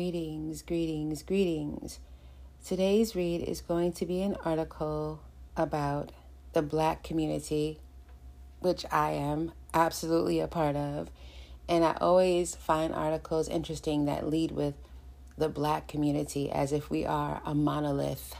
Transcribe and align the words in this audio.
Greetings, 0.00 0.62
greetings, 0.62 1.22
greetings. 1.22 1.98
Today's 2.64 3.14
read 3.14 3.42
is 3.42 3.60
going 3.60 3.92
to 3.92 4.06
be 4.06 4.22
an 4.22 4.34
article 4.46 5.20
about 5.58 6.10
the 6.54 6.62
black 6.62 7.04
community, 7.04 7.80
which 8.60 8.86
I 8.90 9.10
am 9.10 9.52
absolutely 9.74 10.40
a 10.40 10.48
part 10.48 10.74
of. 10.74 11.10
And 11.68 11.84
I 11.84 11.98
always 12.00 12.54
find 12.54 12.94
articles 12.94 13.46
interesting 13.46 14.06
that 14.06 14.26
lead 14.26 14.52
with 14.52 14.72
the 15.36 15.50
black 15.50 15.86
community 15.86 16.50
as 16.50 16.72
if 16.72 16.88
we 16.88 17.04
are 17.04 17.42
a 17.44 17.54
monolith, 17.54 18.34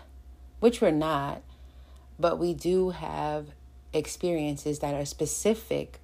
which 0.61 0.81
we're 0.81 0.91
not, 0.91 1.43
but 2.19 2.39
we 2.39 2.55
do 2.55 2.89
have 2.89 3.49
experiences 3.93 4.79
that 4.79 4.95
are 4.95 5.05
specific 5.05 6.01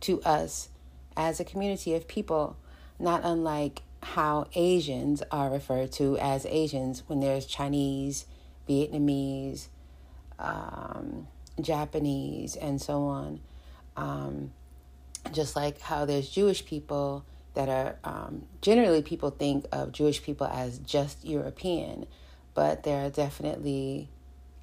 to 0.00 0.22
us 0.22 0.70
as 1.14 1.40
a 1.40 1.44
community 1.44 1.92
of 1.92 2.08
people, 2.08 2.56
not 2.98 3.20
unlike 3.22 3.82
how 4.04 4.46
Asians 4.54 5.22
are 5.30 5.50
referred 5.50 5.92
to 5.92 6.16
as 6.18 6.46
Asians 6.46 7.02
when 7.06 7.20
there's 7.20 7.46
Chinese, 7.46 8.26
Vietnamese, 8.68 9.68
um, 10.38 11.26
Japanese, 11.60 12.56
and 12.56 12.80
so 12.80 13.04
on. 13.04 13.40
Um, 13.96 14.52
just 15.32 15.56
like 15.56 15.80
how 15.80 16.04
there's 16.04 16.28
Jewish 16.28 16.64
people 16.64 17.24
that 17.54 17.68
are 17.68 17.96
um, 18.04 18.42
generally 18.60 19.02
people 19.02 19.30
think 19.30 19.66
of 19.72 19.92
Jewish 19.92 20.22
people 20.22 20.46
as 20.46 20.78
just 20.78 21.24
European, 21.24 22.06
but 22.52 22.82
there 22.82 23.06
are 23.06 23.10
definitely 23.10 24.08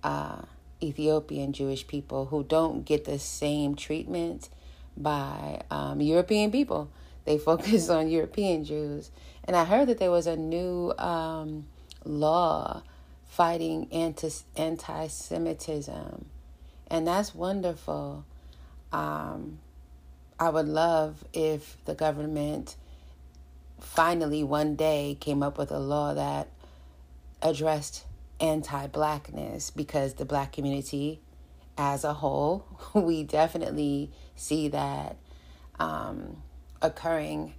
uh, 0.03 0.41
Ethiopian 0.83 1.53
Jewish 1.53 1.87
people 1.87 2.25
who 2.25 2.43
don't 2.43 2.85
get 2.85 3.05
the 3.05 3.19
same 3.19 3.75
treatment 3.75 4.49
by 4.97 5.61
um, 5.71 6.01
European 6.01 6.51
people. 6.51 6.91
They 7.25 7.37
focus 7.37 7.89
on 7.97 8.09
European 8.09 8.63
Jews. 8.65 9.11
And 9.51 9.57
I 9.57 9.65
heard 9.65 9.89
that 9.89 9.97
there 9.97 10.11
was 10.11 10.27
a 10.27 10.37
new 10.37 10.93
um, 10.97 11.65
law 12.05 12.83
fighting 13.27 13.89
anti 13.91 15.07
Semitism. 15.07 16.25
And 16.87 17.05
that's 17.05 17.35
wonderful. 17.35 18.23
Um, 18.93 19.59
I 20.39 20.47
would 20.47 20.69
love 20.69 21.25
if 21.33 21.75
the 21.83 21.93
government 21.93 22.77
finally 23.81 24.41
one 24.41 24.77
day 24.77 25.17
came 25.19 25.43
up 25.43 25.57
with 25.57 25.69
a 25.69 25.79
law 25.79 26.13
that 26.13 26.47
addressed 27.41 28.05
anti 28.39 28.87
blackness 28.87 29.69
because 29.69 30.13
the 30.13 30.23
black 30.23 30.53
community 30.53 31.19
as 31.77 32.05
a 32.05 32.13
whole, 32.13 32.65
we 32.93 33.23
definitely 33.23 34.11
see 34.33 34.69
that 34.69 35.17
um, 35.77 36.41
occurring 36.81 37.53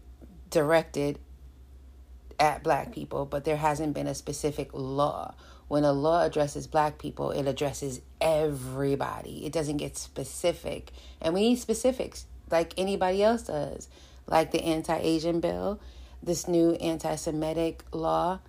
directed 0.49 1.19
at 2.43 2.65
black 2.65 2.91
people, 2.91 3.25
but 3.25 3.45
there 3.45 3.57
hasn't 3.57 3.95
been 3.95 4.09
a 4.09 4.17
specific 4.17 4.71
law. 4.75 5.33
When 5.69 5.85
a 5.85 5.93
law 5.93 6.25
addresses 6.25 6.67
black 6.67 6.99
people, 6.99 7.31
it 7.31 7.47
addresses 7.47 8.01
everybody. 8.21 9.47
It 9.47 9.53
doesn't 9.53 9.77
get 9.77 9.97
specific. 9.97 10.91
And 11.21 11.35
we 11.35 11.43
need 11.43 11.61
specifics 11.61 12.27
like 12.51 12.75
anybody 12.77 13.23
else 13.23 13.43
does, 13.43 13.89
like 14.27 14.51
the 14.51 14.61
anti 14.65 14.99
Asian 14.99 15.39
bill, 15.39 15.81
this 16.21 16.49
new 16.49 16.73
anti 16.73 17.15
Semitic 17.15 17.85
law. 17.93 18.41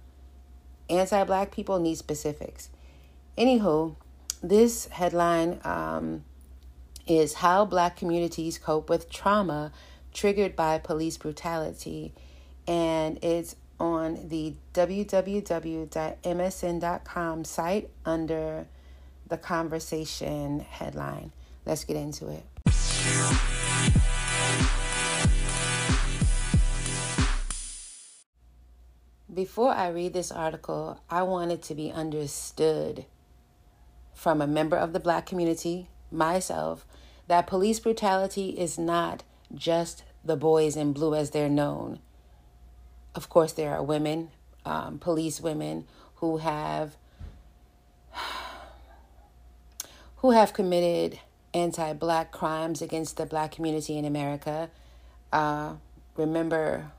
Anti 0.90 1.24
black 1.24 1.52
people 1.52 1.80
need 1.80 1.96
specifics. 1.96 2.70
Anywho, 3.38 3.96
this 4.42 4.88
headline 4.88 5.60
um, 5.64 6.24
is 7.06 7.36
How 7.36 7.64
Black 7.64 7.96
Communities 7.96 8.58
Cope 8.58 8.90
with 8.90 9.12
Trauma 9.12 9.72
Triggered 10.14 10.56
by 10.56 10.80
Police 10.80 11.18
Brutality. 11.18 12.12
And 12.68 13.24
it's 13.24 13.56
on 13.80 14.28
the 14.30 14.56
www.msn.com 14.74 15.44
site 17.44 17.90
under 18.06 18.68
the 19.28 19.38
conversation 19.38 20.60
headline. 20.60 21.32
Let's 21.66 21.84
get 21.84 21.98
into 21.98 22.30
it. 22.30 22.44
Before 29.34 29.72
I 29.72 29.88
read 29.88 30.14
this 30.14 30.32
article, 30.32 31.00
I 31.10 31.24
want 31.24 31.52
it 31.52 31.64
to 31.64 31.74
be 31.74 31.92
understood 31.92 33.06
from 34.14 34.42
a 34.42 34.48
member 34.48 34.78
of 34.78 34.94
the 34.94 35.00
black 35.00 35.26
community, 35.26 35.90
myself, 36.12 36.86
that 37.28 37.48
police 37.48 37.80
brutality 37.80 38.50
is 38.50 38.78
not 38.78 39.24
just 39.54 40.04
the 40.24 40.36
boys 40.36 40.76
in 40.76 40.94
blue 40.94 41.16
as 41.16 41.32
they're 41.32 41.50
known. 41.50 42.00
Of 43.16 43.30
course, 43.30 43.54
there 43.54 43.72
are 43.72 43.84
women, 43.84 44.30
um, 44.66 45.00
police 45.00 45.40
women, 45.40 45.86
who 46.16 46.38
have 46.38 46.96
who 50.18 50.32
have 50.32 50.54
committed 50.54 51.20
anti-black 51.54 52.32
crimes 52.32 52.82
against 52.82 53.18
the 53.18 53.26
black 53.26 53.52
community 53.52 53.98
in 53.98 54.06
America. 54.06 54.70
Uh, 55.32 55.76
remember, 56.16 56.92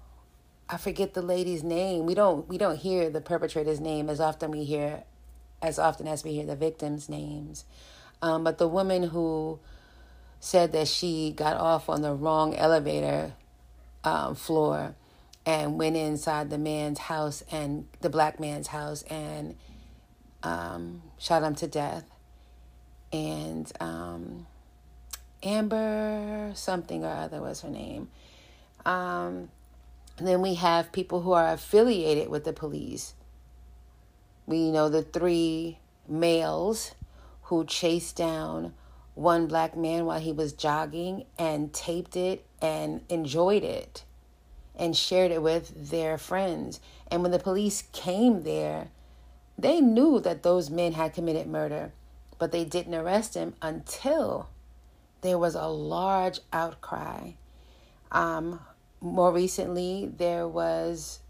I 0.68 0.76
forget 0.76 1.14
the 1.14 1.22
lady's 1.22 1.62
name. 1.62 2.06
We 2.06 2.14
don't 2.14 2.48
we 2.48 2.58
don't 2.58 2.76
hear 2.76 3.10
the 3.10 3.20
perpetrator's 3.20 3.80
name 3.80 4.08
as 4.08 4.20
often 4.20 4.50
we 4.50 4.64
hear 4.64 5.02
as 5.60 5.78
often 5.78 6.06
as 6.06 6.22
we 6.22 6.34
hear 6.34 6.46
the 6.46 6.56
victims' 6.56 7.08
names. 7.08 7.64
Um, 8.22 8.44
but 8.44 8.58
the 8.58 8.68
woman 8.68 9.04
who 9.04 9.58
said 10.40 10.72
that 10.72 10.88
she 10.88 11.32
got 11.34 11.56
off 11.56 11.88
on 11.88 12.02
the 12.02 12.12
wrong 12.12 12.54
elevator 12.54 13.32
um, 14.04 14.34
floor 14.34 14.94
and 15.46 15.78
went 15.78 15.96
inside 15.96 16.50
the 16.50 16.58
man's 16.58 16.98
house 16.98 17.44
and 17.50 17.86
the 18.00 18.08
black 18.08 18.40
man's 18.40 18.68
house 18.68 19.02
and 19.04 19.56
um, 20.42 21.02
shot 21.18 21.42
him 21.42 21.54
to 21.56 21.66
death. 21.66 22.04
And 23.12 23.70
um, 23.80 24.46
Amber 25.42 26.52
something 26.54 27.04
or 27.04 27.10
other 27.10 27.40
was 27.40 27.60
her 27.60 27.68
name. 27.68 28.08
Um, 28.86 29.50
then 30.16 30.40
we 30.40 30.54
have 30.54 30.92
people 30.92 31.22
who 31.22 31.32
are 31.32 31.52
affiliated 31.52 32.28
with 32.28 32.44
the 32.44 32.52
police. 32.52 33.14
We 34.46 34.70
know 34.70 34.88
the 34.88 35.02
three 35.02 35.78
males 36.08 36.94
who 37.44 37.64
chased 37.64 38.16
down 38.16 38.74
one 39.14 39.46
black 39.46 39.76
man 39.76 40.06
while 40.06 40.20
he 40.20 40.32
was 40.32 40.52
jogging 40.52 41.24
and 41.38 41.72
taped 41.72 42.16
it 42.16 42.44
and 42.60 43.02
enjoyed 43.08 43.62
it 43.62 44.04
and 44.76 44.96
shared 44.96 45.30
it 45.30 45.42
with 45.42 45.90
their 45.90 46.18
friends. 46.18 46.80
And 47.10 47.22
when 47.22 47.30
the 47.30 47.38
police 47.38 47.84
came 47.92 48.42
there, 48.42 48.88
they 49.56 49.80
knew 49.80 50.20
that 50.20 50.42
those 50.42 50.70
men 50.70 50.92
had 50.92 51.14
committed 51.14 51.46
murder, 51.46 51.92
but 52.38 52.50
they 52.50 52.64
didn't 52.64 52.94
arrest 52.94 53.34
him 53.34 53.54
until 53.62 54.48
there 55.20 55.38
was 55.38 55.54
a 55.54 55.66
large 55.66 56.40
outcry. 56.52 57.32
Um, 58.10 58.60
more 59.00 59.32
recently, 59.32 60.10
there 60.16 60.46
was 60.46 61.20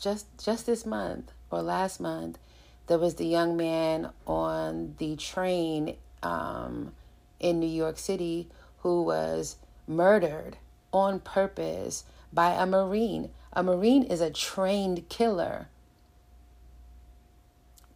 just 0.00 0.26
just 0.42 0.66
this 0.66 0.86
month 0.86 1.32
or 1.52 1.62
last 1.62 2.00
month, 2.00 2.38
there 2.86 2.98
was 2.98 3.14
the 3.16 3.26
young 3.26 3.56
man 3.56 4.10
on 4.26 4.94
the 4.98 5.14
train 5.16 5.96
um, 6.22 6.92
in 7.38 7.60
New 7.60 7.68
York 7.68 7.98
City 7.98 8.48
who 8.78 9.02
was 9.02 9.56
murdered 9.86 10.56
on 10.92 11.20
purpose 11.20 12.04
by 12.32 12.52
a 12.52 12.66
Marine. 12.66 13.30
A 13.52 13.62
Marine 13.62 14.02
is 14.02 14.20
a 14.20 14.30
trained 14.30 15.08
killer. 15.08 15.68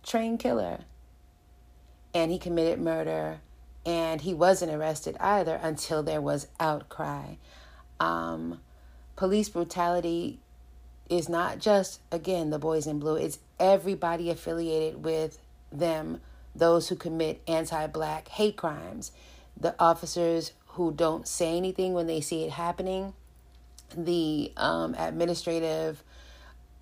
Trained 0.02 0.38
killer. 0.38 0.80
And 2.14 2.30
he 2.30 2.38
committed 2.38 2.80
murder 2.80 3.40
and 3.84 4.20
he 4.20 4.34
wasn't 4.34 4.72
arrested 4.72 5.16
either 5.20 5.60
until 5.62 6.02
there 6.02 6.20
was 6.20 6.48
outcry. 6.58 7.36
Um, 8.00 8.60
police 9.14 9.48
brutality 9.48 10.40
is 11.08 11.28
not 11.28 11.60
just, 11.60 12.00
again, 12.10 12.50
the 12.50 12.58
boys 12.58 12.86
in 12.86 12.98
blue, 12.98 13.14
it's 13.14 13.38
everybody 13.60 14.28
affiliated 14.28 15.04
with 15.04 15.38
them, 15.70 16.20
those 16.54 16.88
who 16.88 16.96
commit 16.96 17.42
anti 17.46 17.86
black 17.86 18.28
hate 18.28 18.56
crimes, 18.56 19.12
the 19.56 19.74
officers 19.78 20.52
who 20.70 20.92
don't 20.92 21.28
say 21.28 21.56
anything 21.56 21.94
when 21.94 22.08
they 22.08 22.20
see 22.20 22.42
it 22.42 22.50
happening 22.50 23.14
the 23.96 24.52
um, 24.56 24.94
administrative 24.98 26.02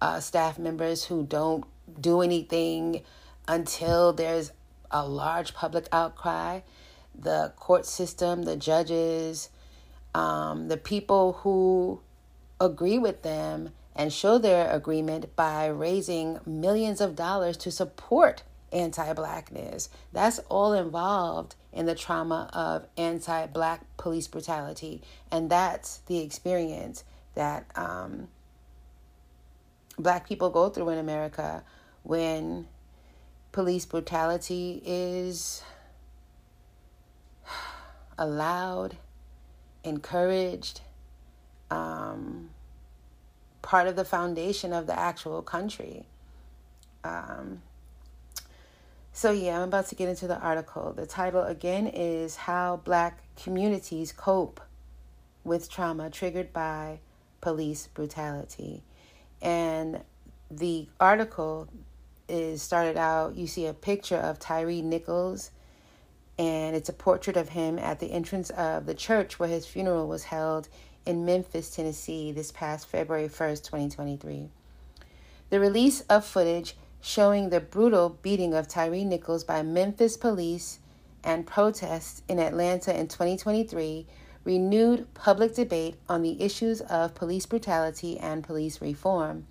uh, 0.01 0.21
staff 0.21 0.59
members 0.59 1.05
who 1.05 1.25
don't 1.25 1.65
do 2.01 2.21
anything 2.21 3.03
until 3.49 4.13
there's 4.13 4.53
a 4.91 5.07
large 5.07 5.55
public 5.55 5.87
outcry, 5.93 6.61
the 7.15 7.53
court 7.57 7.87
system, 7.87 8.43
the 8.43 8.57
judges, 8.57 9.49
um, 10.15 10.69
the 10.69 10.77
people 10.77 11.35
who 11.43 12.01
agree 12.61 12.99
with 12.99 13.23
them 13.23 13.71
and 13.97 14.13
show 14.13 14.39
their 14.39 14.71
agreement 14.71 15.35
by 15.37 15.67
raising 15.67 16.39
millions 16.47 17.01
of 17.01 17.15
dollars 17.15 17.57
to 17.57 17.71
support 17.71 18.43
anti 18.73 19.13
blackness. 19.13 19.89
That's 20.13 20.39
all 20.49 20.73
involved 20.73 21.55
in 21.75 21.87
the 21.87 21.95
trauma 21.95 22.49
of 22.53 22.87
anti 22.97 23.47
black 23.47 23.85
police 23.97 24.29
brutality. 24.29 25.03
And 25.31 25.51
that's 25.51 25.99
the 26.07 26.21
experience 26.21 27.05
that 27.35 27.67
um, 27.75 28.29
black 29.99 30.27
people 30.27 30.51
go 30.51 30.69
through 30.69 30.89
in 30.91 30.99
America 30.99 31.65
when 32.05 32.69
police 33.51 33.85
brutality 33.85 34.81
is 34.87 35.63
allowed, 38.19 38.97
encouraged, 39.83 40.81
um, 41.71 42.51
part 43.63 43.89
of 43.89 43.97
the 43.97 44.05
foundation 44.05 44.73
of 44.73 44.87
the 44.87 44.99
actual 44.99 45.43
country. 45.43 46.07
Um, 47.03 47.63
so, 49.17 49.31
yeah, 49.31 49.57
I'm 49.57 49.69
about 49.69 49.87
to 49.87 49.95
get 49.95 50.09
into 50.09 50.27
the 50.27 50.39
article. 50.41 50.93
The 50.93 51.07
title 51.07 51.45
again 51.45 51.87
is 51.87 52.35
How 52.35 52.81
Black 52.85 53.21
Communities 53.41 54.13
Cope 54.13 54.61
with 55.45 55.71
Trauma 55.71 56.11
Triggered 56.11 56.53
by 56.53 56.99
Police 57.41 57.87
Brutality. 57.87 58.83
And 59.41 60.01
the 60.51 60.89
article 60.99 61.69
is 62.29 62.61
started 62.61 62.97
out, 62.97 63.37
you 63.37 63.47
see 63.47 63.67
a 63.67 63.73
picture 63.73 64.17
of 64.17 64.41
Tyre 64.41 64.83
Nichols, 64.83 65.53
and 66.37 66.75
it's 66.75 66.89
a 66.89 66.93
portrait 66.93 67.37
of 67.37 67.51
him 67.51 67.79
at 67.79 68.01
the 68.01 68.11
entrance 68.11 68.51
of 68.51 68.85
the 68.87 68.95
church 68.95 69.39
where 69.39 69.49
his 69.49 69.65
funeral 69.65 70.09
was 70.09 70.25
held 70.25 70.69
in 71.07 71.25
Memphis, 71.25 71.71
Tennessee, 71.71 72.33
this 72.33 72.51
past 72.51 72.89
February 72.89 73.29
1st, 73.29 73.63
2023. 73.63 74.49
The 75.51 75.61
release 75.61 76.01
of 76.03 76.25
footage 76.25 76.75
showing 77.05 77.51
the 77.51 77.61
brutal 77.61 78.19
beating 78.23 78.55
of 78.55 78.67
Tyre 78.67 79.05
Nichols 79.05 79.45
by 79.45 79.61
Memphis 79.61 80.17
police 80.17 80.79
and 81.23 81.47
protests 81.47 82.23
in 82.29 82.39
Atlanta 82.39 82.99
in 82.99 83.09
2023 83.09 84.07
renewed 84.43 85.07
public 85.13 85.55
debate 85.55 85.97
on 86.09 86.23
the 86.23 86.41
issues 86.43 86.81
of 86.81 87.15
police 87.15 87.45
brutality 87.45 88.19
and 88.19 88.43
police 88.43 88.81
reform. 88.81 89.47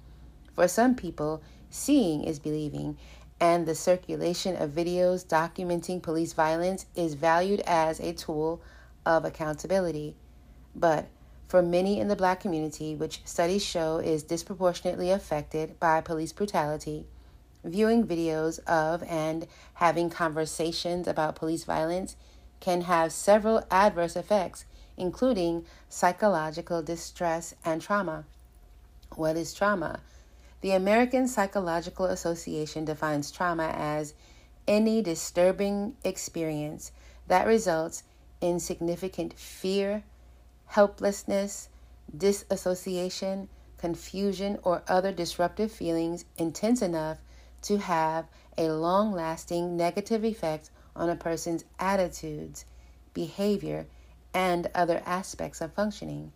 For 0.55 0.67
some 0.67 0.95
people, 0.95 1.43
seeing 1.69 2.23
is 2.23 2.39
believing, 2.39 2.97
and 3.39 3.67
the 3.67 3.75
circulation 3.75 4.59
of 4.59 4.71
videos 4.71 5.23
documenting 5.23 6.01
police 6.01 6.33
violence 6.33 6.87
is 6.95 7.13
valued 7.13 7.61
as 7.67 7.99
a 7.99 8.13
tool 8.13 8.63
of 9.05 9.25
accountability. 9.25 10.15
But 10.75 11.07
for 11.47 11.61
many 11.61 11.99
in 11.99 12.07
the 12.07 12.15
black 12.15 12.39
community, 12.39 12.95
which 12.95 13.21
studies 13.25 13.63
show 13.63 13.97
is 13.97 14.23
disproportionately 14.23 15.11
affected 15.11 15.79
by 15.79 16.01
police 16.01 16.33
brutality, 16.33 17.05
Viewing 17.63 18.05
videos 18.05 18.59
of 18.65 19.03
and 19.03 19.47
having 19.75 20.09
conversations 20.09 21.07
about 21.07 21.35
police 21.35 21.63
violence 21.63 22.15
can 22.59 22.81
have 22.81 23.11
several 23.11 23.65
adverse 23.71 24.15
effects, 24.15 24.65
including 24.97 25.65
psychological 25.87 26.81
distress 26.81 27.55
and 27.63 27.81
trauma. 27.81 28.25
What 29.15 29.37
is 29.37 29.53
trauma? 29.53 30.01
The 30.61 30.71
American 30.71 31.27
Psychological 31.27 32.05
Association 32.05 32.85
defines 32.85 33.31
trauma 33.31 33.73
as 33.75 34.13
any 34.67 35.01
disturbing 35.01 35.95
experience 36.03 36.91
that 37.27 37.47
results 37.47 38.03
in 38.41 38.59
significant 38.59 39.33
fear, 39.37 40.03
helplessness, 40.67 41.69
disassociation, 42.15 43.49
confusion, 43.77 44.59
or 44.63 44.83
other 44.87 45.11
disruptive 45.11 45.71
feelings 45.71 46.25
intense 46.37 46.81
enough 46.81 47.19
to 47.63 47.77
have 47.77 48.27
a 48.57 48.69
long 48.69 49.11
lasting 49.11 49.75
negative 49.75 50.23
effect 50.23 50.69
on 50.95 51.09
a 51.09 51.15
person's 51.15 51.65
attitudes, 51.79 52.65
behavior, 53.13 53.87
and 54.33 54.69
other 54.75 55.01
aspects 55.05 55.61
of 55.61 55.73
functioning. 55.73 56.31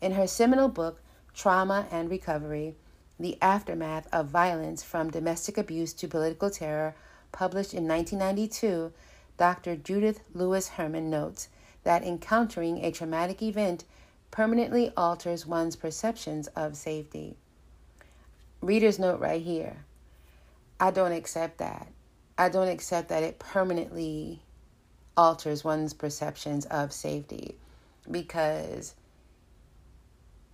In 0.00 0.12
her 0.12 0.26
seminal 0.26 0.68
book, 0.68 1.00
Trauma 1.34 1.86
and 1.90 2.10
Recovery 2.10 2.74
The 3.18 3.38
Aftermath 3.40 4.08
of 4.12 4.26
Violence 4.26 4.82
from 4.82 5.10
Domestic 5.10 5.56
Abuse 5.56 5.92
to 5.94 6.08
Political 6.08 6.50
Terror, 6.50 6.94
published 7.32 7.74
in 7.74 7.86
1992, 7.86 8.92
Dr. 9.36 9.76
Judith 9.76 10.20
Lewis 10.34 10.68
Herman 10.70 11.10
notes 11.10 11.48
that 11.84 12.02
encountering 12.02 12.84
a 12.84 12.90
traumatic 12.90 13.42
event 13.42 13.84
permanently 14.30 14.92
alters 14.96 15.46
one's 15.46 15.76
perceptions 15.76 16.48
of 16.48 16.76
safety. 16.76 17.36
Reader's 18.60 18.98
note 18.98 19.20
right 19.20 19.42
here 19.42 19.84
I 20.78 20.90
don't 20.90 21.12
accept 21.12 21.58
that. 21.58 21.88
I 22.38 22.48
don't 22.48 22.68
accept 22.68 23.08
that 23.08 23.22
it 23.22 23.38
permanently 23.38 24.42
alters 25.16 25.64
one's 25.64 25.94
perceptions 25.94 26.66
of 26.66 26.92
safety 26.92 27.56
because 28.10 28.94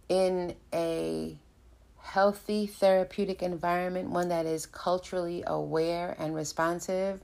in 0.08 0.54
a 0.72 1.36
healthy 1.98 2.66
therapeutic 2.66 3.42
environment, 3.42 4.10
one 4.10 4.28
that 4.28 4.46
is 4.46 4.66
culturally 4.66 5.42
aware 5.46 6.14
and 6.18 6.34
responsive, 6.34 7.20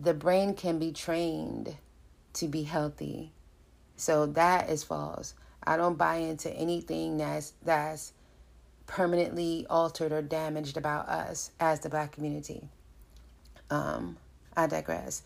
the 0.00 0.14
brain 0.14 0.54
can 0.54 0.78
be 0.78 0.92
trained 0.92 1.76
to 2.34 2.48
be 2.48 2.62
healthy. 2.64 3.32
So 3.96 4.26
that 4.26 4.68
is 4.68 4.82
false. 4.82 5.34
I 5.64 5.76
don't 5.76 5.96
buy 5.96 6.16
into 6.16 6.50
anything 6.50 7.18
that's 7.18 7.52
that's 7.62 8.12
permanently 8.92 9.66
altered 9.70 10.12
or 10.12 10.20
damaged 10.20 10.76
about 10.76 11.08
us 11.08 11.50
as 11.58 11.80
the 11.80 11.88
black 11.88 12.12
community. 12.12 12.68
Um, 13.70 14.18
I 14.54 14.66
digress. 14.66 15.22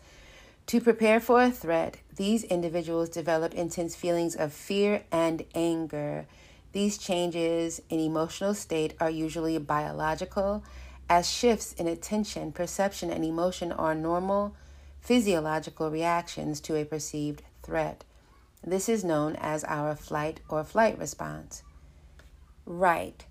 To 0.67 0.79
prepare 0.79 1.19
for 1.19 1.41
a 1.43 1.51
threat, 1.51 1.97
these 2.15 2.45
individuals 2.45 3.09
develop 3.09 3.53
intense 3.53 3.93
feelings 3.93 4.37
of 4.37 4.53
fear 4.53 5.03
and 5.11 5.43
anger. 5.53 6.27
These 6.71 6.97
changes 6.97 7.81
in 7.89 7.99
emotional 7.99 8.53
state 8.53 8.93
are 9.01 9.09
usually 9.09 9.57
biological, 9.57 10.63
as 11.09 11.29
shifts 11.29 11.73
in 11.73 11.87
attention, 11.87 12.53
perception, 12.53 13.09
and 13.09 13.25
emotion 13.25 13.73
are 13.73 13.93
normal 13.93 14.55
physiological 15.01 15.91
reactions 15.91 16.61
to 16.61 16.77
a 16.77 16.85
perceived 16.85 17.41
threat. 17.63 18.05
This 18.65 18.87
is 18.87 19.03
known 19.03 19.35
as 19.35 19.65
our 19.65 19.93
fight 19.93 20.39
or 20.47 20.63
flight 20.63 20.97
response. 20.97 21.63
Right. 22.65 23.25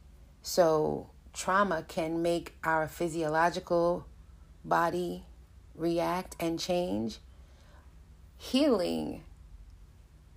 So, 0.49 1.09
trauma 1.33 1.85
can 1.89 2.23
make 2.23 2.55
our 2.63 2.87
physiological 2.87 4.07
body 4.65 5.25
react 5.75 6.37
and 6.39 6.57
change. 6.57 7.19
Healing, 8.39 9.25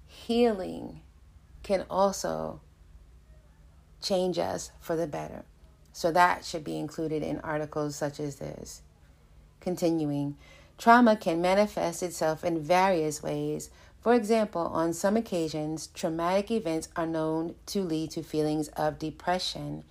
healing 0.07 1.01
can 1.61 1.85
also 1.91 2.59
change 4.01 4.39
us 4.39 4.71
for 4.79 4.95
the 4.95 5.05
better. 5.05 5.45
So, 5.93 6.11
that 6.11 6.43
should 6.43 6.63
be 6.63 6.79
included 6.79 7.21
in 7.21 7.39
articles 7.41 7.95
such 7.95 8.19
as 8.19 8.37
this. 8.37 8.81
Continuing, 9.59 10.37
trauma 10.79 11.17
can 11.17 11.39
manifest 11.39 12.01
itself 12.01 12.43
in 12.43 12.59
various 12.63 13.21
ways. 13.21 13.69
For 14.01 14.15
example, 14.15 14.63
on 14.63 14.91
some 14.91 15.15
occasions, 15.15 15.85
traumatic 15.93 16.49
events 16.49 16.89
are 16.95 17.05
known 17.05 17.53
to 17.67 17.83
lead 17.83 18.09
to 18.11 18.23
feelings 18.23 18.69
of 18.69 18.97
depression 18.97 19.83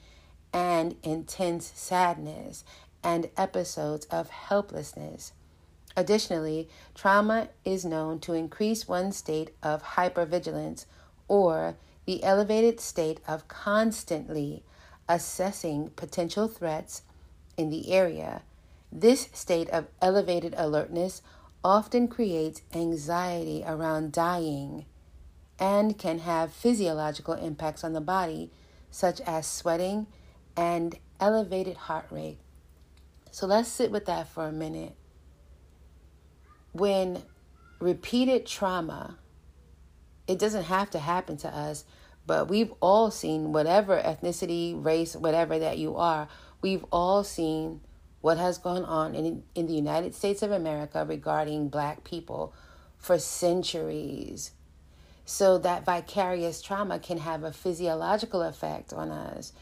and 0.52 0.96
intense 1.02 1.72
sadness 1.74 2.64
and 3.02 3.30
episodes 3.36 4.06
of 4.06 4.30
helplessness. 4.30 5.32
Additionally, 5.96 6.68
trauma 6.94 7.48
is 7.64 7.84
known 7.84 8.20
to 8.20 8.32
increase 8.32 8.86
one's 8.86 9.16
state 9.16 9.50
of 9.62 9.82
hypervigilance 9.82 10.86
or 11.26 11.76
the 12.06 12.22
elevated 12.22 12.80
state 12.80 13.20
of 13.26 13.48
constantly 13.48 14.62
assessing 15.08 15.90
potential 15.96 16.48
threats 16.48 17.02
in 17.56 17.70
the 17.70 17.92
area. 17.92 18.42
This 18.90 19.28
state 19.32 19.68
of 19.70 19.88
elevated 20.00 20.54
alertness 20.56 21.20
often 21.64 22.08
creates 22.08 22.62
anxiety 22.72 23.64
around 23.66 24.12
dying 24.12 24.86
and 25.58 25.98
can 25.98 26.20
have 26.20 26.52
physiological 26.52 27.34
impacts 27.34 27.82
on 27.82 27.92
the 27.92 28.00
body, 28.00 28.50
such 28.90 29.20
as 29.22 29.46
sweating 29.46 30.06
and 30.58 30.98
elevated 31.20 31.76
heart 31.76 32.06
rate. 32.10 32.38
So 33.30 33.46
let's 33.46 33.68
sit 33.68 33.92
with 33.92 34.06
that 34.06 34.28
for 34.28 34.44
a 34.44 34.52
minute. 34.52 34.96
When 36.72 37.22
repeated 37.78 38.44
trauma, 38.44 39.18
it 40.26 40.40
doesn't 40.40 40.64
have 40.64 40.90
to 40.90 40.98
happen 40.98 41.36
to 41.38 41.48
us, 41.48 41.84
but 42.26 42.48
we've 42.48 42.72
all 42.80 43.12
seen 43.12 43.52
whatever 43.52 44.02
ethnicity, 44.02 44.74
race, 44.84 45.14
whatever 45.14 45.60
that 45.60 45.78
you 45.78 45.94
are, 45.94 46.28
we've 46.60 46.84
all 46.90 47.22
seen 47.22 47.80
what 48.20 48.36
has 48.36 48.58
gone 48.58 48.84
on 48.84 49.14
in, 49.14 49.44
in 49.54 49.68
the 49.68 49.74
United 49.74 50.12
States 50.12 50.42
of 50.42 50.50
America 50.50 51.06
regarding 51.08 51.68
black 51.68 52.02
people 52.02 52.52
for 52.96 53.16
centuries. 53.16 54.50
So 55.24 55.56
that 55.58 55.84
vicarious 55.84 56.60
trauma 56.60 56.98
can 56.98 57.18
have 57.18 57.44
a 57.44 57.52
physiological 57.52 58.42
effect 58.42 58.92
on 58.92 59.12
us. 59.12 59.52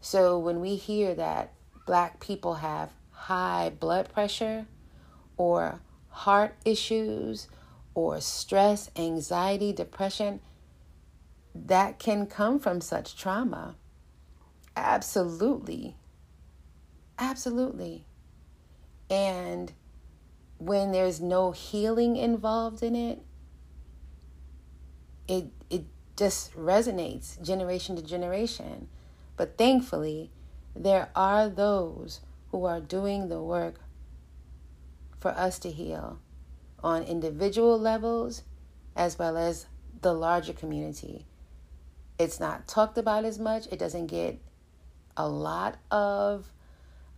So 0.00 0.38
when 0.38 0.60
we 0.60 0.76
hear 0.76 1.14
that 1.14 1.52
black 1.86 2.20
people 2.20 2.54
have 2.54 2.90
high 3.10 3.70
blood 3.78 4.12
pressure 4.12 4.66
or 5.36 5.80
heart 6.08 6.56
issues 6.64 7.48
or 7.94 8.20
stress, 8.20 8.90
anxiety, 8.96 9.72
depression, 9.72 10.40
that 11.54 11.98
can 11.98 12.26
come 12.26 12.58
from 12.58 12.80
such 12.80 13.16
trauma. 13.16 13.76
Absolutely. 14.76 15.96
Absolutely. 17.18 18.06
And 19.10 19.72
when 20.58 20.92
there's 20.92 21.20
no 21.20 21.50
healing 21.50 22.16
involved 22.16 22.82
in 22.82 22.94
it, 22.94 23.20
it 25.28 25.46
it 25.68 25.84
just 26.16 26.54
resonates 26.54 27.40
generation 27.42 27.96
to 27.96 28.02
generation. 28.02 28.88
But 29.40 29.56
thankfully, 29.56 30.30
there 30.76 31.08
are 31.16 31.48
those 31.48 32.20
who 32.50 32.66
are 32.66 32.78
doing 32.78 33.30
the 33.30 33.40
work 33.40 33.80
for 35.18 35.30
us 35.30 35.58
to 35.60 35.70
heal 35.70 36.18
on 36.84 37.04
individual 37.04 37.78
levels 37.78 38.42
as 38.94 39.18
well 39.18 39.38
as 39.38 39.64
the 40.02 40.12
larger 40.12 40.52
community. 40.52 41.24
It's 42.18 42.38
not 42.38 42.68
talked 42.68 42.98
about 42.98 43.24
as 43.24 43.38
much. 43.38 43.66
It 43.68 43.78
doesn't 43.78 44.08
get 44.08 44.38
a 45.16 45.26
lot 45.26 45.78
of 45.90 46.52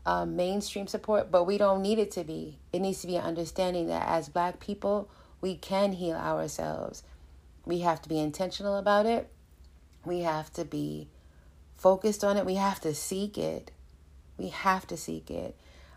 uh, 0.06 0.24
mainstream 0.24 0.86
support, 0.86 1.28
but 1.32 1.42
we 1.42 1.58
don't 1.58 1.82
need 1.82 1.98
it 1.98 2.12
to 2.12 2.22
be. 2.22 2.60
It 2.72 2.78
needs 2.78 3.00
to 3.00 3.08
be 3.08 3.16
an 3.16 3.24
understanding 3.24 3.88
that 3.88 4.06
as 4.06 4.28
Black 4.28 4.60
people, 4.60 5.10
we 5.40 5.56
can 5.56 5.94
heal 5.94 6.14
ourselves. 6.14 7.02
We 7.66 7.80
have 7.80 8.00
to 8.02 8.08
be 8.08 8.20
intentional 8.20 8.76
about 8.76 9.06
it. 9.06 9.28
We 10.04 10.20
have 10.20 10.52
to 10.52 10.64
be 10.64 11.08
focused 11.82 12.22
on 12.22 12.36
it. 12.36 12.46
We 12.46 12.54
have 12.54 12.80
to 12.82 12.94
seek 12.94 13.36
it. 13.36 13.72
We 14.38 14.48
have 14.48 14.86
to 14.86 14.96
seek 14.96 15.30
it. 15.30 15.56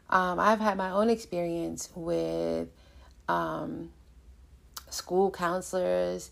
Um, 0.10 0.40
I've 0.40 0.60
had 0.60 0.78
my 0.78 0.90
own 0.90 1.12
experience 1.12 1.90
with 1.96 2.70
um, 3.28 3.92
school 4.90 5.30
counselors 5.30 6.32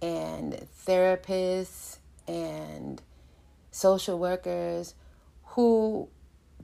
and 0.00 0.66
therapists 0.86 1.98
and 2.28 3.02
social 3.72 4.18
workers 4.18 4.94
who 5.44 6.08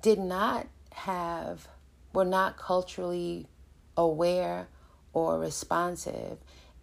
did 0.01 0.21
not 0.21 0.69
have, 0.93 1.67
were 2.13 2.25
not 2.25 2.57
culturally 2.57 3.49
aware 3.97 4.69
or 5.13 5.41
responsive 5.41 6.39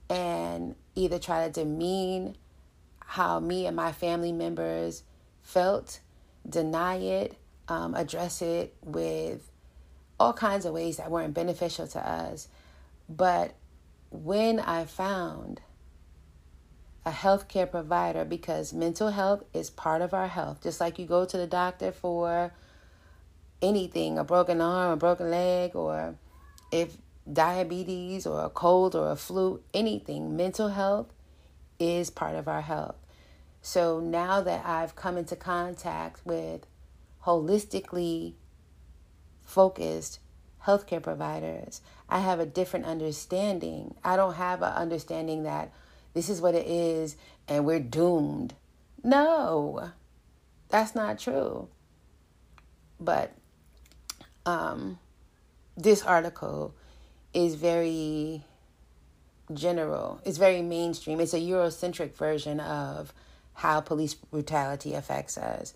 and 0.10 0.76
either 0.96 1.18
try 1.18 1.48
to 1.48 1.52
demean 1.52 2.36
how 3.00 3.40
me 3.40 3.66
and 3.66 3.76
my 3.76 3.94
family 3.94 4.34
members 4.34 5.04
felt, 5.46 6.00
deny 6.48 6.96
it, 6.96 7.38
um, 7.68 7.94
address 7.94 8.42
it 8.42 8.76
with 8.84 9.50
all 10.20 10.34
kinds 10.34 10.66
of 10.66 10.74
ways 10.74 10.98
that 10.98 11.12
weren't 11.12 11.34
beneficial 11.34 11.88
to 11.88 12.00
us. 12.00 12.48
But 13.08 13.54
when 14.10 14.60
I 14.60 14.86
found 14.86 15.62
a 17.06 17.12
healthcare 17.12 17.70
provider, 17.70 18.26
because 18.26 18.74
mental 18.74 19.12
health 19.12 19.44
is 19.54 19.70
part 19.70 20.02
of 20.02 20.14
our 20.14 20.28
health, 20.28 20.64
just 20.64 20.82
like 20.82 20.98
you 20.98 21.06
go 21.06 21.26
to 21.26 21.38
the 21.38 21.48
doctor 21.48 21.92
for 21.92 22.52
anything 23.62 24.18
a 24.18 24.24
broken 24.24 24.60
arm, 24.62 24.94
a 24.94 24.98
broken 24.98 25.30
leg, 25.30 25.76
or 25.76 26.16
if 26.72 26.98
diabetes 27.32 28.26
or 28.26 28.46
a 28.46 28.50
cold 28.50 28.96
or 28.96 29.12
a 29.12 29.16
flu, 29.16 29.62
anything, 29.74 30.36
mental 30.36 30.70
health 30.70 31.14
is 31.78 32.10
part 32.10 32.36
of 32.36 32.48
our 32.48 32.62
health. 32.62 32.96
So 33.66 34.00
now 34.00 34.42
that 34.42 34.64
I've 34.64 34.96
come 34.96 35.18
into 35.18 35.36
contact 35.36 36.24
with 36.24 36.68
holistically 37.26 38.36
focused 39.42 40.20
healthcare 40.68 41.02
providers, 41.02 41.82
I 42.08 42.20
have 42.20 42.40
a 42.40 42.46
different 42.46 42.86
understanding. 42.86 43.96
I 44.04 44.18
don't 44.18 44.36
have 44.36 44.62
an 44.62 44.72
understanding 44.72 45.46
that 45.46 45.74
this 46.14 46.30
is 46.30 46.42
what 46.42 46.54
it 46.54 46.68
is 46.68 47.18
and 47.48 47.66
we're 47.66 47.80
doomed. 47.80 48.54
No, 49.04 49.90
that's 50.70 50.94
not 50.94 51.18
true. 51.18 51.68
But 53.00 53.34
um, 54.46 55.00
this 55.76 56.04
article 56.04 56.76
is 57.34 57.56
very 57.56 58.44
general, 59.52 60.22
it's 60.24 60.38
very 60.38 60.62
mainstream. 60.62 61.20
It's 61.20 61.34
a 61.34 61.40
Eurocentric 61.40 62.14
version 62.14 62.60
of 62.60 63.12
how 63.56 63.82
police 63.82 64.14
brutality 64.14 64.94
affects 64.94 65.38
us. 65.38 65.74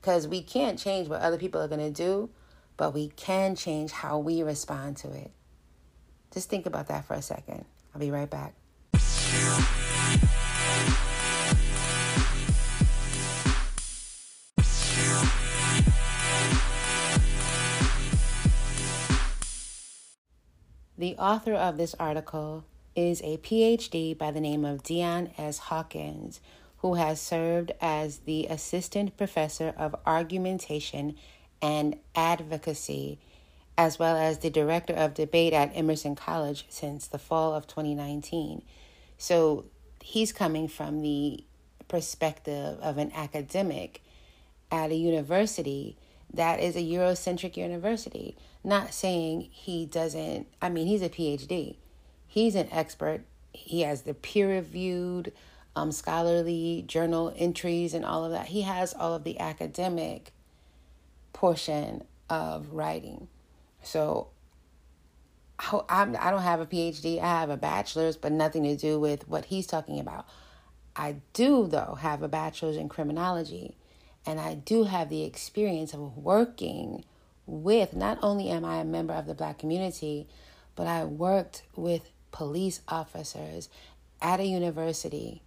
Because 0.00 0.26
we 0.26 0.42
can't 0.42 0.78
change 0.78 1.08
what 1.08 1.20
other 1.20 1.38
people 1.38 1.60
are 1.60 1.68
going 1.68 1.80
to 1.80 1.90
do, 1.90 2.30
but 2.76 2.94
we 2.94 3.08
can 3.08 3.54
change 3.54 3.90
how 3.92 4.18
we 4.18 4.42
respond 4.42 4.96
to 4.98 5.12
it. 5.12 5.30
Just 6.32 6.48
think 6.48 6.66
about 6.66 6.88
that 6.88 7.04
for 7.04 7.14
a 7.14 7.22
second. 7.22 7.64
I'll 7.94 8.00
be 8.00 8.10
right 8.10 8.30
back. 8.30 8.54
The 20.98 21.16
author 21.16 21.54
of 21.54 21.78
this 21.78 21.94
article 21.98 22.64
is 22.94 23.20
a 23.22 23.38
PhD 23.38 24.16
by 24.16 24.30
the 24.30 24.40
name 24.40 24.64
of 24.64 24.82
Deion 24.82 25.32
S. 25.38 25.58
Hawkins, 25.58 26.40
who 26.82 26.94
has 26.94 27.20
served 27.20 27.70
as 27.80 28.18
the 28.18 28.46
Assistant 28.46 29.16
Professor 29.16 29.72
of 29.78 29.94
Argumentation 30.04 31.14
and 31.62 31.96
Advocacy, 32.16 33.20
as 33.78 34.00
well 34.00 34.16
as 34.16 34.38
the 34.38 34.50
Director 34.50 34.92
of 34.92 35.14
Debate 35.14 35.52
at 35.52 35.70
Emerson 35.76 36.16
College 36.16 36.66
since 36.68 37.06
the 37.06 37.20
fall 37.20 37.54
of 37.54 37.68
2019. 37.68 38.62
So 39.16 39.66
he's 40.02 40.32
coming 40.32 40.66
from 40.66 41.02
the 41.02 41.44
perspective 41.86 42.78
of 42.80 42.98
an 42.98 43.12
academic 43.14 44.02
at 44.72 44.90
a 44.90 44.96
university 44.96 45.96
that 46.34 46.58
is 46.58 46.74
a 46.74 46.80
Eurocentric 46.80 47.56
university. 47.56 48.36
Not 48.64 48.92
saying 48.92 49.48
he 49.52 49.86
doesn't, 49.86 50.48
I 50.60 50.68
mean, 50.68 50.88
he's 50.88 51.02
a 51.02 51.08
PhD, 51.08 51.76
he's 52.26 52.56
an 52.56 52.68
expert, 52.72 53.20
he 53.52 53.82
has 53.82 54.02
the 54.02 54.14
peer 54.14 54.48
reviewed, 54.48 55.32
um, 55.74 55.92
scholarly 55.92 56.84
journal 56.86 57.32
entries 57.36 57.94
and 57.94 58.04
all 58.04 58.24
of 58.24 58.32
that. 58.32 58.46
He 58.46 58.62
has 58.62 58.92
all 58.92 59.14
of 59.14 59.24
the 59.24 59.38
academic 59.40 60.32
portion 61.32 62.04
of 62.28 62.72
writing. 62.72 63.28
So 63.82 64.28
I'm, 65.88 66.16
I 66.18 66.30
don't 66.30 66.42
have 66.42 66.60
a 66.60 66.66
PhD, 66.66 67.20
I 67.20 67.40
have 67.40 67.50
a 67.50 67.56
bachelor's, 67.56 68.16
but 68.16 68.32
nothing 68.32 68.64
to 68.64 68.76
do 68.76 68.98
with 68.98 69.28
what 69.28 69.46
he's 69.46 69.66
talking 69.66 70.00
about. 70.00 70.26
I 70.94 71.16
do, 71.32 71.66
though, 71.66 71.96
have 72.00 72.22
a 72.22 72.28
bachelor's 72.28 72.76
in 72.76 72.88
criminology, 72.88 73.76
and 74.26 74.38
I 74.38 74.54
do 74.54 74.84
have 74.84 75.08
the 75.08 75.24
experience 75.24 75.94
of 75.94 76.18
working 76.18 77.04
with 77.46 77.94
not 77.94 78.18
only 78.22 78.50
am 78.50 78.64
I 78.64 78.78
a 78.78 78.84
member 78.84 79.14
of 79.14 79.26
the 79.26 79.34
black 79.34 79.58
community, 79.58 80.28
but 80.76 80.86
I 80.86 81.04
worked 81.04 81.62
with 81.76 82.10
police 82.30 82.80
officers 82.88 83.68
at 84.20 84.40
a 84.40 84.44
university 84.44 85.42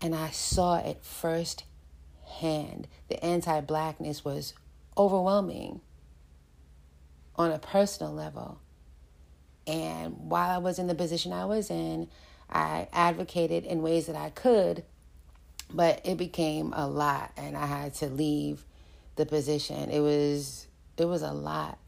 and 0.00 0.14
I 0.14 0.30
saw 0.30 0.78
it 0.78 0.98
firsthand. 1.02 2.88
The 3.08 3.22
anti 3.24 3.60
blackness 3.60 4.24
was 4.24 4.54
overwhelming 4.96 5.80
on 7.36 7.50
a 7.50 7.58
personal 7.58 8.12
level. 8.12 8.60
And 9.66 10.16
while 10.18 10.50
I 10.50 10.58
was 10.58 10.78
in 10.78 10.86
the 10.86 10.94
position 10.94 11.32
I 11.32 11.44
was 11.44 11.70
in, 11.70 12.08
I 12.50 12.88
advocated 12.92 13.64
in 13.64 13.82
ways 13.82 14.06
that 14.06 14.16
I 14.16 14.30
could, 14.30 14.84
but 15.72 16.00
it 16.04 16.16
became 16.16 16.72
a 16.74 16.88
lot 16.88 17.32
and 17.36 17.56
I 17.56 17.66
had 17.66 17.94
to 17.96 18.06
leave 18.06 18.64
the 19.16 19.26
position. 19.26 19.90
It 19.90 20.00
was 20.00 20.66
it 20.96 21.04
was 21.04 21.22
a 21.22 21.32
lot. 21.32 21.78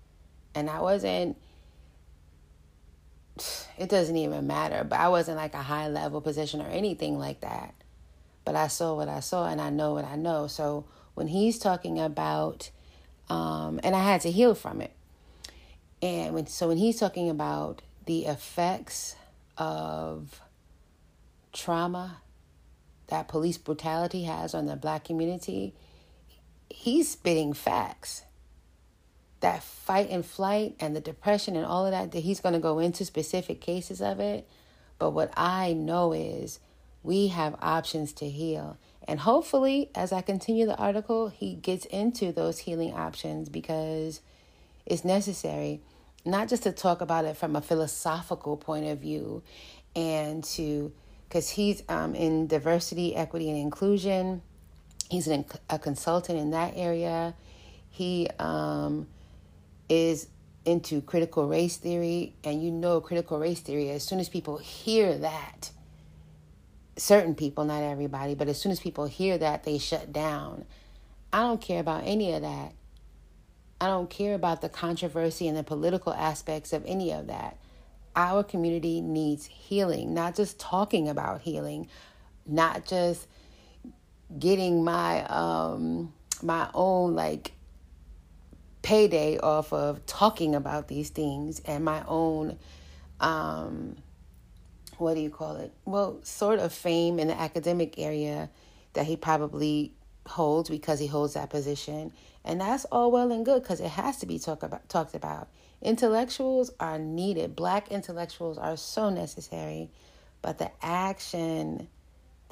And 0.54 0.71
I 0.71 0.81
wasn't 0.81 1.37
it 3.78 3.88
doesn't 3.88 4.16
even 4.16 4.47
matter, 4.47 4.85
but 4.85 5.00
I 5.00 5.09
wasn't 5.09 5.38
like 5.38 5.54
a 5.54 5.62
high 5.62 5.88
level 5.88 6.21
position 6.21 6.61
or 6.61 6.69
anything 6.69 7.19
like 7.19 7.40
that. 7.40 7.75
But 8.45 8.57
I 8.57 8.69
saw 8.69 8.95
what 8.95 9.09
I 9.09 9.21
saw 9.21 9.47
and 9.47 9.61
I 9.61 9.71
know 9.71 9.95
what 9.95 10.05
I 10.05 10.17
know. 10.17 10.47
So 10.47 10.85
when 11.15 11.29
he's 11.29 11.59
talking 11.59 12.01
about 12.01 12.71
um 13.29 13.81
and 13.83 13.95
I 13.95 14.03
had 14.03 14.21
to 14.23 14.31
heal 14.31 14.55
from 14.55 14.81
it. 14.81 14.93
And 16.01 16.35
when 16.35 16.47
so 16.47 16.69
when 16.69 16.79
he's 16.79 16.99
talking 16.99 17.31
about 17.31 17.83
the 18.07 18.27
effects 18.27 19.15
of 19.57 20.41
trauma 21.53 22.23
that 23.09 23.29
police 23.29 23.59
brutality 23.59 24.25
has 24.25 24.55
on 24.55 24.65
the 24.65 24.75
black 24.75 25.05
community, 25.05 25.75
he's 26.71 27.11
spitting 27.11 27.53
facts. 27.53 28.23
That 29.41 29.63
fight 29.63 30.09
and 30.09 30.25
flight 30.25 30.77
and 30.81 30.97
the 30.97 31.01
depression 31.01 31.55
and 31.55 31.67
all 31.67 31.85
of 31.85 31.93
that, 31.93 32.13
that 32.13 32.21
he's 32.21 32.41
going 32.41 32.55
to 32.55 32.59
go 32.59 32.79
into 32.79 33.05
specific 33.05 33.61
cases 33.61 34.01
of 34.01 34.19
it. 34.19 34.49
But 34.99 35.11
what 35.11 35.31
I 35.37 35.75
know 35.75 36.13
is 36.13 36.59
we 37.03 37.29
have 37.29 37.57
options 37.61 38.13
to 38.15 38.29
heal. 38.29 38.77
And 39.07 39.21
hopefully, 39.21 39.91
as 39.95 40.13
I 40.13 40.23
continue 40.23 40.67
the 40.67 40.77
article, 40.77 41.29
he 41.29 41.55
gets 41.55 41.87
into 41.87 42.33
those 42.33 42.61
healing 42.61 42.93
options 42.93 43.49
because 43.49 44.21
it's 44.87 45.05
necessary, 45.05 45.81
not 46.25 46.49
just 46.49 46.63
to 46.65 46.73
talk 46.73 47.01
about 47.01 47.25
it 47.25 47.37
from 47.37 47.57
a 47.57 47.61
philosophical 47.61 48.57
point 48.57 48.87
of 48.87 48.99
view 48.99 49.43
and 49.97 50.45
to, 50.45 50.93
because 51.29 51.51
he's 51.51 51.83
um, 51.89 52.15
in 52.15 52.47
diversity, 52.47 53.17
equity, 53.17 53.51
and 53.51 53.59
inclusion 53.59 54.43
He's 55.13 55.29
an, 55.29 55.45
a 55.69 55.79
consultant 55.79 56.39
in 56.39 56.53
that 56.53 56.73
area. 56.75 57.35
He 57.91 58.31
um, 58.39 59.09
is 59.91 60.27
into 60.65 61.03
critical 61.03 61.47
race 61.47 61.77
theory, 61.77 62.35
and 62.43 62.63
you 62.63 62.71
know 62.71 62.99
critical 63.03 63.39
race 63.39 63.61
theory, 63.61 63.91
as 63.91 64.03
soon 64.03 64.21
as 64.21 64.31
people 64.31 64.57
hear 64.57 65.19
that, 65.19 65.71
certain 66.97 67.35
people, 67.35 67.65
not 67.65 67.83
everybody, 67.83 68.35
but 68.35 68.49
as 68.49 68.61
soon 68.61 68.73
as 68.73 68.81
people 68.81 69.07
hear 69.07 69.39
that, 69.39 69.65
they 69.65 69.79
shut 69.79 70.13
down. 70.13 70.65
I 71.33 71.41
don't 71.41 71.61
care 71.61 71.81
about 71.81 72.03
any 72.05 72.33
of 72.33 72.43
that. 72.43 72.73
I 73.81 73.87
don't 73.87 74.11
care 74.11 74.35
about 74.35 74.61
the 74.61 74.69
controversy 74.69 75.49
and 75.49 75.57
the 75.57 75.65
political 75.65 76.13
aspects 76.13 76.73
of 76.73 76.85
any 76.87 77.13
of 77.13 77.27
that. 77.27 77.57
Our 78.15 78.45
community 78.45 79.01
needs 79.01 79.47
healing, 79.47 80.15
not 80.15 80.37
just 80.37 80.61
talking 80.61 81.09
about 81.09 81.41
healing, 81.41 81.89
not 82.47 82.85
just 82.87 83.27
getting 84.39 84.85
my 84.85 85.25
um 85.27 86.13
my 86.43 86.69
own 86.75 87.15
like 87.15 87.53
payday 88.83 89.39
off 89.39 89.73
of 89.73 90.05
talking 90.07 90.55
about 90.55 90.89
these 90.89 91.11
things 91.11 91.61
and 91.65 91.85
my 91.85 92.03
own 92.07 92.59
um 93.21 93.97
what 94.99 95.15
do 95.15 95.21
you 95.21 95.31
call 95.31 95.57
it? 95.57 95.73
Well 95.85 96.21
sort 96.23 96.59
of 96.59 96.73
fame 96.73 97.19
in 97.19 97.29
the 97.29 97.39
academic 97.39 97.99
area 97.99 98.51
that 98.95 99.07
he 99.07 99.17
probably 99.17 99.95
holds 100.27 100.71
because 100.71 100.99
he 100.99 101.07
holds 101.07 101.35
that 101.35 101.51
position. 101.51 102.13
And 102.45 102.61
that's 102.61 102.85
all 102.87 103.11
well 103.11 103.33
and 103.33 103.45
good 103.45 103.63
because 103.63 103.81
it 103.81 103.91
has 103.91 104.19
to 104.19 104.27
be 104.27 104.39
talk 104.39 104.63
about, 104.63 104.89
talked 104.89 105.15
about. 105.15 105.49
Intellectuals 105.81 106.71
are 106.79 106.99
needed. 106.99 107.57
Black 107.57 107.91
intellectuals 107.91 108.59
are 108.59 108.77
so 108.77 109.11
necessary. 109.11 109.91
But 110.43 110.59
the 110.59 110.71
action 110.83 111.89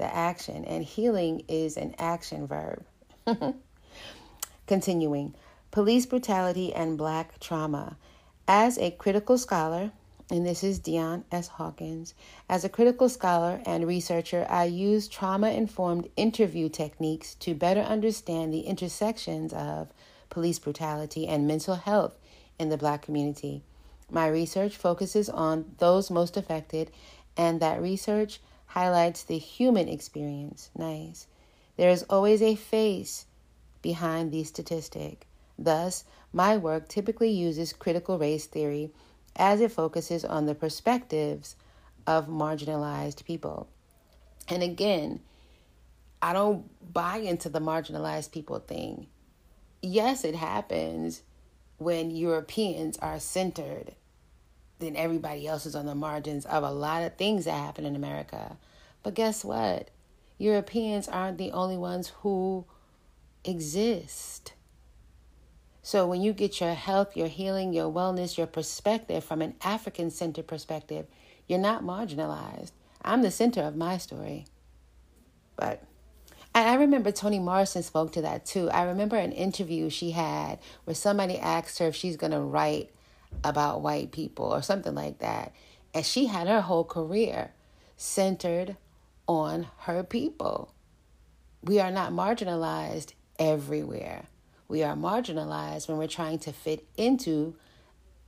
the 0.01 0.17
action 0.17 0.65
and 0.65 0.83
healing 0.83 1.45
is 1.47 1.77
an 1.77 1.95
action 1.99 2.47
verb. 2.47 2.85
Continuing. 4.67 5.35
Police 5.71 6.07
Brutality 6.07 6.73
and 6.73 6.97
Black 6.97 7.39
Trauma. 7.39 7.99
As 8.49 8.79
a 8.79 8.93
critical 8.93 9.37
scholar, 9.37 9.93
and 10.31 10.47
this 10.47 10.63
is 10.63 10.79
Deion 10.79 11.25
S. 11.33 11.49
Hawkins, 11.49 12.15
as 12.49 12.65
a 12.65 12.69
critical 12.69 13.09
scholar 13.09 13.61
and 13.67 13.87
researcher, 13.87 14.47
I 14.49 14.65
use 14.65 15.09
trauma 15.09 15.51
informed 15.51 16.09
interview 16.17 16.69
techniques 16.69 17.35
to 17.37 17.53
better 17.53 17.81
understand 17.81 18.55
the 18.55 18.61
intersections 18.61 19.53
of 19.53 19.93
police 20.29 20.61
brutality 20.61 21.27
and 21.27 21.49
mental 21.49 21.75
health 21.75 22.17
in 22.61 22.69
the 22.69 22.77
black 22.77 23.03
community. 23.03 23.63
My 24.09 24.29
research 24.29 24.77
focuses 24.77 25.29
on 25.29 25.75
those 25.79 26.11
most 26.11 26.37
affected, 26.37 26.93
and 27.37 27.59
that 27.59 27.83
research 27.83 28.41
highlights 28.67 29.25
the 29.25 29.39
human 29.39 29.89
experience. 29.89 30.71
Nice. 30.77 31.27
There 31.77 31.91
is 31.91 32.05
always 32.09 32.41
a 32.41 32.55
face 32.55 33.27
behind 33.83 34.31
the 34.31 34.45
statistic. 34.45 35.27
Thus, 35.59 36.05
my 36.33 36.57
work 36.57 36.89
typically 36.89 37.31
uses 37.31 37.73
critical 37.73 38.17
race 38.17 38.47
theory 38.47 38.93
as 39.37 39.61
it 39.61 39.73
focuses 39.73 40.25
on 40.25 40.47
the 40.47 40.55
perspectives 40.55 41.57
of 42.07 42.29
marginalized 42.29 43.25
people. 43.25 43.69
And 44.49 44.63
again, 44.63 45.21
I 46.23 46.33
don't 46.33 46.69
buy 46.93 47.19
into 47.19 47.49
the 47.49 47.61
marginalized 47.61 48.33
people 48.33 48.59
thing. 48.59 49.07
Yes, 49.83 50.25
it 50.25 50.35
happens 50.35 51.23
when 51.79 52.11
Europeans 52.11 52.99
are 52.99 53.19
centered, 53.19 53.95
then 54.81 54.97
everybody 54.97 55.47
else 55.47 55.65
is 55.65 55.75
on 55.75 55.87
the 55.87 55.95
margins 55.95 56.45
of 56.45 56.63
a 56.63 56.71
lot 56.71 57.03
of 57.03 57.17
things 57.17 57.47
that 57.47 57.53
happen 57.53 57.87
in 57.87 57.97
America. 57.97 58.57
But 59.03 59.15
guess 59.15 59.45
what? 59.45 59.89
Europeans 60.37 61.09
aren't 61.09 61.39
the 61.39 61.53
only 61.53 61.77
ones 61.77 62.13
who 62.21 62.67
exist. 63.45 64.53
So 65.83 66.07
when 66.07 66.21
you 66.21 66.33
get 66.33 66.61
your 66.61 66.75
health, 66.75 67.17
your 67.17 67.29
healing, 67.29 67.73
your 67.73 67.91
wellness, 67.91 68.37
your 68.37 68.47
perspective 68.47 69.25
from 69.25 69.41
an 69.41 69.55
African 69.63 70.11
centered 70.11 70.47
perspective, 70.47 71.07
you're 71.47 71.59
not 71.59 71.83
marginalized. 71.83 72.73
I'm 73.03 73.23
the 73.23 73.31
center 73.31 73.63
of 73.63 73.77
my 73.77 73.97
story. 73.99 74.47
But 75.57 75.83
I 76.55 76.75
remember 76.75 77.13
Toni 77.13 77.39
Morrison 77.39 77.83
spoke 77.83 78.13
to 78.13 78.23
that 78.23 78.45
too. 78.45 78.71
I 78.71 78.83
remember 78.83 79.17
an 79.17 79.33
interview 79.33 79.89
she 79.89 80.11
had 80.11 80.59
where 80.85 80.95
somebody 80.95 81.39
asked 81.39 81.79
her 81.79 81.89
if 81.89 81.97
she's 81.97 82.17
going 82.17 82.33
to 82.33 82.41
write 82.41 82.91
about 83.45 83.81
white 83.81 84.13
people 84.13 84.47
or 84.47 84.61
something 84.61 84.95
like 84.95 85.19
that. 85.21 85.55
And 85.95 86.05
she 86.05 86.27
had 86.27 86.47
her 86.49 86.61
whole 86.61 86.85
career 86.85 87.53
centered 87.97 88.77
on 89.27 89.69
her 89.81 90.03
people. 90.03 90.75
We 91.63 91.79
are 91.81 91.91
not 91.91 92.13
marginalized 92.13 93.13
everywhere 93.39 94.27
we 94.71 94.85
are 94.85 94.95
marginalized 94.95 95.89
when 95.89 95.99
we're 95.99 96.07
trying 96.07 96.39
to 96.39 96.53
fit 96.53 96.87
into 96.97 97.55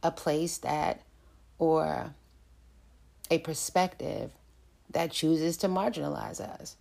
a 0.03 0.11
place 0.11 0.59
that 0.59 1.01
or 1.59 2.13
a 3.31 3.39
perspective 3.39 4.33
that 4.91 5.13
chooses 5.13 5.57
to 5.57 5.69
marginalize 5.69 6.41
us. 6.41 6.77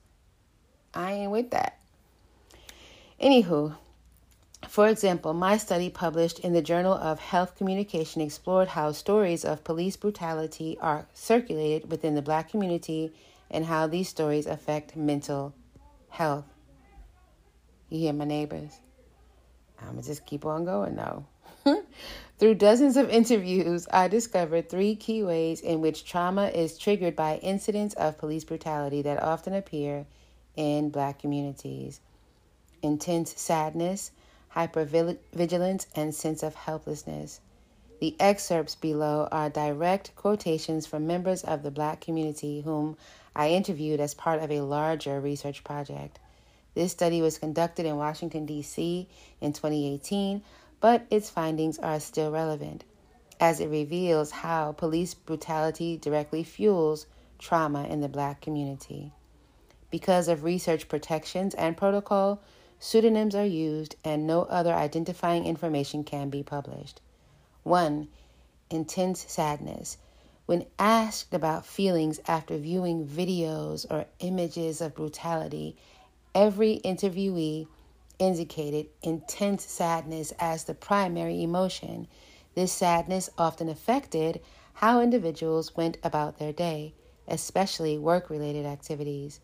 I 0.95 1.13
ain't 1.13 1.31
with 1.31 1.51
that. 1.51 1.79
Anywho, 3.21 3.75
for 4.67 4.87
example, 4.87 5.33
my 5.33 5.57
study 5.57 5.91
published 5.91 6.39
in 6.39 6.53
the 6.53 6.61
Journal 6.63 6.93
of 6.93 7.19
Health 7.19 7.55
Communication 7.55 8.21
explored 8.21 8.69
how 8.69 8.91
stories 8.91 9.45
of 9.45 9.63
police 9.63 9.95
brutality 9.95 10.75
are 10.81 11.05
circulated 11.13 11.91
within 11.91 12.15
the 12.15 12.23
black 12.23 12.49
community 12.49 13.13
and 13.51 13.65
how 13.65 13.85
these 13.85 14.09
stories 14.09 14.47
affect 14.47 14.95
mental 14.95 15.53
health. 16.09 16.45
You 17.89 17.99
hear 17.99 18.13
my 18.13 18.25
neighbors? 18.25 18.79
I'm 19.81 19.93
going 19.93 20.01
to 20.01 20.07
just 20.07 20.25
keep 20.25 20.45
on 20.45 20.65
going 20.65 20.95
though. 20.95 21.25
Through 22.39 22.55
dozens 22.55 22.97
of 22.97 23.09
interviews, 23.09 23.87
I 23.91 24.07
discovered 24.07 24.69
three 24.69 24.95
key 24.95 25.23
ways 25.23 25.61
in 25.61 25.81
which 25.81 26.05
trauma 26.05 26.47
is 26.47 26.77
triggered 26.77 27.15
by 27.15 27.37
incidents 27.37 27.93
of 27.95 28.17
police 28.17 28.43
brutality 28.43 29.01
that 29.03 29.21
often 29.21 29.53
appear 29.53 30.05
in 30.55 30.89
black 30.89 31.19
communities 31.19 31.99
intense 32.81 33.39
sadness, 33.39 34.11
hypervigilance, 34.55 35.85
and 35.95 36.15
sense 36.15 36.41
of 36.41 36.55
helplessness. 36.55 37.39
The 37.99 38.15
excerpts 38.19 38.73
below 38.73 39.27
are 39.31 39.51
direct 39.51 40.15
quotations 40.15 40.87
from 40.87 41.05
members 41.05 41.43
of 41.43 41.61
the 41.61 41.69
black 41.69 42.01
community 42.01 42.61
whom 42.61 42.97
I 43.35 43.49
interviewed 43.49 43.99
as 43.99 44.15
part 44.15 44.41
of 44.41 44.49
a 44.51 44.61
larger 44.61 45.21
research 45.21 45.63
project. 45.63 46.17
This 46.73 46.91
study 46.91 47.21
was 47.21 47.37
conducted 47.37 47.85
in 47.85 47.97
Washington, 47.97 48.45
D.C. 48.45 49.07
in 49.41 49.53
2018, 49.53 50.41
but 50.79 51.05
its 51.09 51.29
findings 51.29 51.77
are 51.79 51.99
still 51.99 52.31
relevant 52.31 52.83
as 53.41 53.59
it 53.59 53.69
reveals 53.69 54.29
how 54.29 54.71
police 54.71 55.15
brutality 55.15 55.97
directly 55.97 56.43
fuels 56.43 57.07
trauma 57.39 57.85
in 57.85 57.99
the 57.99 58.07
black 58.07 58.39
community. 58.39 59.11
Because 59.89 60.27
of 60.27 60.43
research 60.43 60.87
protections 60.87 61.55
and 61.55 61.75
protocol, 61.75 62.39
pseudonyms 62.79 63.35
are 63.35 63.45
used 63.45 63.95
and 64.05 64.27
no 64.27 64.43
other 64.43 64.73
identifying 64.73 65.45
information 65.45 66.03
can 66.03 66.29
be 66.29 66.43
published. 66.43 67.01
1. 67.63 68.07
Intense 68.69 69.25
sadness. 69.27 69.97
When 70.45 70.65
asked 70.77 71.33
about 71.33 71.65
feelings 71.65 72.19
after 72.27 72.57
viewing 72.57 73.07
videos 73.07 73.85
or 73.89 74.05
images 74.19 74.81
of 74.81 74.95
brutality, 74.95 75.77
Every 76.33 76.79
interviewee 76.85 77.67
indicated 78.17 78.87
intense 79.01 79.65
sadness 79.65 80.31
as 80.39 80.63
the 80.63 80.73
primary 80.73 81.43
emotion. 81.43 82.07
This 82.55 82.71
sadness 82.71 83.29
often 83.37 83.67
affected 83.67 84.39
how 84.75 85.01
individuals 85.01 85.75
went 85.75 85.97
about 86.03 86.37
their 86.37 86.53
day, 86.53 86.93
especially 87.27 87.97
work 87.97 88.29
related 88.29 88.65
activities. 88.65 89.39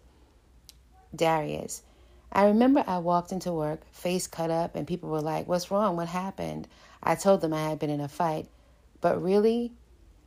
Darius, 1.15 1.83
I 2.31 2.45
remember 2.45 2.83
I 2.85 2.99
walked 2.99 3.31
into 3.31 3.51
work, 3.51 3.81
face 3.91 4.27
cut 4.27 4.51
up, 4.51 4.75
and 4.75 4.87
people 4.87 5.09
were 5.09 5.21
like, 5.21 5.47
What's 5.47 5.71
wrong? 5.71 5.95
What 5.95 6.07
happened? 6.07 6.67
I 7.01 7.15
told 7.15 7.41
them 7.41 7.53
I 7.53 7.69
had 7.69 7.79
been 7.79 7.89
in 7.89 8.01
a 8.01 8.07
fight. 8.07 8.47
But 9.01 9.21
really, 9.21 9.73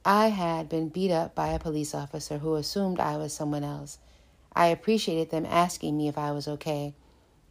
I 0.04 0.28
had 0.28 0.68
been 0.68 0.88
beat 0.88 1.10
up 1.10 1.34
by 1.34 1.48
a 1.48 1.58
police 1.58 1.94
officer 1.94 2.38
who 2.38 2.54
assumed 2.54 3.00
I 3.00 3.16
was 3.16 3.32
someone 3.32 3.64
else. 3.64 3.98
I 4.52 4.66
appreciated 4.66 5.30
them 5.30 5.46
asking 5.46 5.96
me 5.96 6.08
if 6.08 6.18
I 6.18 6.32
was 6.32 6.48
okay, 6.48 6.94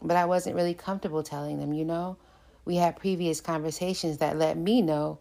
but 0.01 0.17
I 0.17 0.25
wasn't 0.25 0.55
really 0.55 0.73
comfortable 0.73 1.23
telling 1.23 1.59
them, 1.59 1.73
you 1.73 1.85
know. 1.85 2.17
We 2.65 2.75
had 2.75 2.97
previous 2.97 3.41
conversations 3.41 4.17
that 4.17 4.38
let 4.38 4.57
me 4.57 4.81
know 4.81 5.19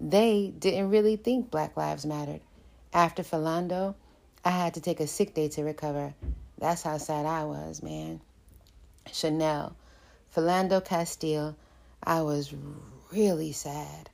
they 0.00 0.52
didn't 0.58 0.90
really 0.90 1.16
think 1.16 1.50
Black 1.50 1.76
Lives 1.76 2.06
mattered. 2.06 2.40
After 2.92 3.22
Philando, 3.22 3.94
I 4.44 4.50
had 4.50 4.74
to 4.74 4.80
take 4.80 4.98
a 4.98 5.06
sick 5.06 5.34
day 5.34 5.48
to 5.48 5.62
recover. 5.62 6.14
That's 6.58 6.82
how 6.82 6.96
sad 6.98 7.26
I 7.26 7.44
was, 7.44 7.82
man. 7.82 8.20
Chanel, 9.12 9.76
Philando 10.34 10.84
Castile, 10.84 11.54
I 12.02 12.22
was 12.22 12.54
really 13.12 13.52
sad. 13.52 14.08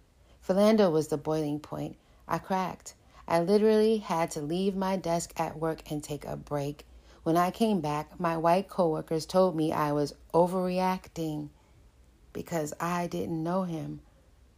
Philando 0.46 0.90
was 0.90 1.08
the 1.08 1.16
boiling 1.16 1.60
point. 1.60 1.96
I 2.26 2.38
cracked. 2.38 2.94
I 3.28 3.40
literally 3.40 3.98
had 3.98 4.32
to 4.32 4.40
leave 4.40 4.74
my 4.76 4.96
desk 4.96 5.32
at 5.36 5.58
work 5.58 5.90
and 5.90 6.02
take 6.02 6.24
a 6.24 6.36
break 6.36 6.84
When 7.26 7.36
I 7.36 7.50
came 7.50 7.80
back, 7.80 8.20
my 8.20 8.36
white 8.36 8.68
coworkers 8.68 9.26
told 9.26 9.56
me 9.56 9.72
I 9.72 9.90
was 9.90 10.14
overreacting 10.32 11.48
because 12.32 12.72
I 12.78 13.08
didn't 13.08 13.42
know 13.42 13.64
him, 13.64 14.00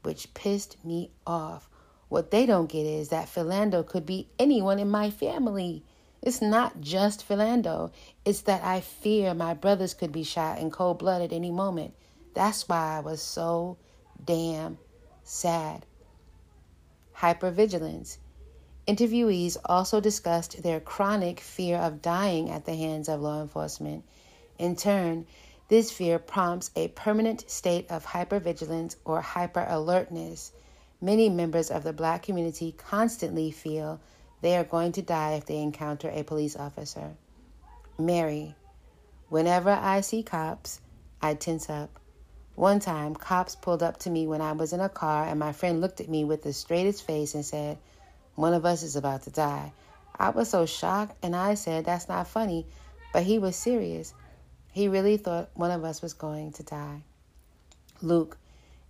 which 0.03 0.35
pissed 0.35 0.77
me 0.85 1.11
off. 1.27 1.71
What 2.11 2.31
they 2.31 2.45
don't 2.45 2.69
get 2.71 2.85
is 2.85 3.09
that 3.09 3.29
Philando 3.29 3.87
could 3.87 4.05
be 4.05 4.29
anyone 4.39 4.79
in 4.79 4.91
my 4.91 5.09
family. 5.09 5.83
It's 6.21 6.43
not 6.43 6.83
just 6.83 7.27
Philando. 7.27 7.91
It's 8.27 8.43
that 8.43 8.63
I 8.63 8.83
fear 8.83 9.33
my 9.33 9.55
brothers 9.55 9.95
could 9.95 10.13
be 10.13 10.23
shot 10.23 10.59
in 10.59 10.71
cold 10.71 10.99
blood 10.99 11.23
at 11.23 11.33
any 11.33 11.51
moment. 11.51 11.95
That's 12.35 12.69
why 12.69 12.99
I 12.99 13.01
was 13.01 13.23
so 13.23 13.79
damn 14.23 14.77
sad. 15.25 15.87
Hypervigilance. 17.17 18.19
Interviewees 18.89 19.59
also 19.67 20.01
discussed 20.01 20.63
their 20.63 20.81
chronic 20.81 21.41
fear 21.41 21.77
of 21.77 22.01
dying 22.01 22.49
at 22.49 22.65
the 22.65 22.75
hands 22.75 23.11
of 23.11 23.21
law 23.21 23.43
enforcement. 23.43 24.03
In 24.59 24.77
turn, 24.77 25.27
this 25.69 25.91
fear 25.91 26.19
prompts 26.19 26.71
a 26.75 26.89
permanent 26.89 27.51
state 27.51 27.91
of 27.91 28.07
hypervigilance 28.07 28.97
or 29.05 29.21
hyperalertness. 29.21 30.53
Many 31.03 31.29
members 31.29 31.71
of 31.71 31.85
the 31.85 31.93
black 31.93 32.23
community 32.23 32.73
constantly 32.73 33.51
feel 33.51 34.01
they 34.41 34.57
are 34.57 34.65
going 34.65 34.93
to 34.93 35.03
die 35.03 35.35
if 35.35 35.45
they 35.45 35.61
encounter 35.61 36.09
a 36.09 36.25
police 36.25 36.57
officer. 36.57 37.11
Mary, 37.99 38.55
whenever 39.29 39.69
I 39.71 40.01
see 40.01 40.23
cops, 40.23 40.81
I 41.21 41.35
tense 41.35 41.69
up. 41.69 41.91
One 42.55 42.81
time, 42.81 43.15
cops 43.15 43.55
pulled 43.55 43.83
up 43.83 43.99
to 43.99 44.11
me 44.11 44.27
when 44.27 44.41
I 44.41 44.53
was 44.53 44.73
in 44.73 44.81
a 44.81 44.89
car, 44.89 45.27
and 45.27 45.39
my 45.39 45.53
friend 45.53 45.83
looked 45.83 46.01
at 46.01 46.09
me 46.09 46.25
with 46.25 46.43
the 46.43 46.55
straightest 46.55 47.07
face 47.07 47.35
and 47.35 47.45
said, 47.45 47.77
one 48.39 48.55
of 48.55 48.65
us 48.65 48.85
is 48.85 48.95
about 48.95 49.23
to 49.23 49.31
die. 49.31 49.73
I 50.17 50.31
was 50.31 50.49
so 50.49 50.65
shocked, 50.65 51.17
and 51.25 51.35
I 51.35 51.55
said, 51.55 51.85
That's 51.85 52.09
not 52.09 52.29
funny. 52.29 52.67
But 53.13 53.25
he 53.25 53.41
was 53.41 53.57
serious. 53.57 54.15
He 54.71 54.87
really 54.87 55.17
thought 55.17 55.51
one 55.55 55.73
of 55.73 55.83
us 55.83 56.01
was 56.01 56.13
going 56.13 56.53
to 56.53 56.63
die. 56.63 57.03
Luke, 58.01 58.39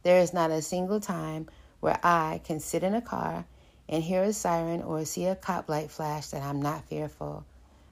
there 0.03 0.21
is 0.21 0.35
not 0.35 0.51
a 0.51 0.61
single 0.61 1.01
time 1.01 1.49
where 1.81 1.99
I 2.03 2.43
can 2.45 2.61
sit 2.61 2.83
in 2.83 2.93
a 2.93 3.01
car 3.01 3.47
and 3.89 4.03
hear 4.03 4.23
a 4.23 4.35
siren 4.35 4.83
or 4.83 5.07
see 5.07 5.25
a 5.25 5.35
cop 5.35 5.71
light 5.71 5.91
flash 5.91 6.27
that 6.27 6.43
I'm 6.43 6.61
not 6.61 6.85
fearful. 6.85 7.47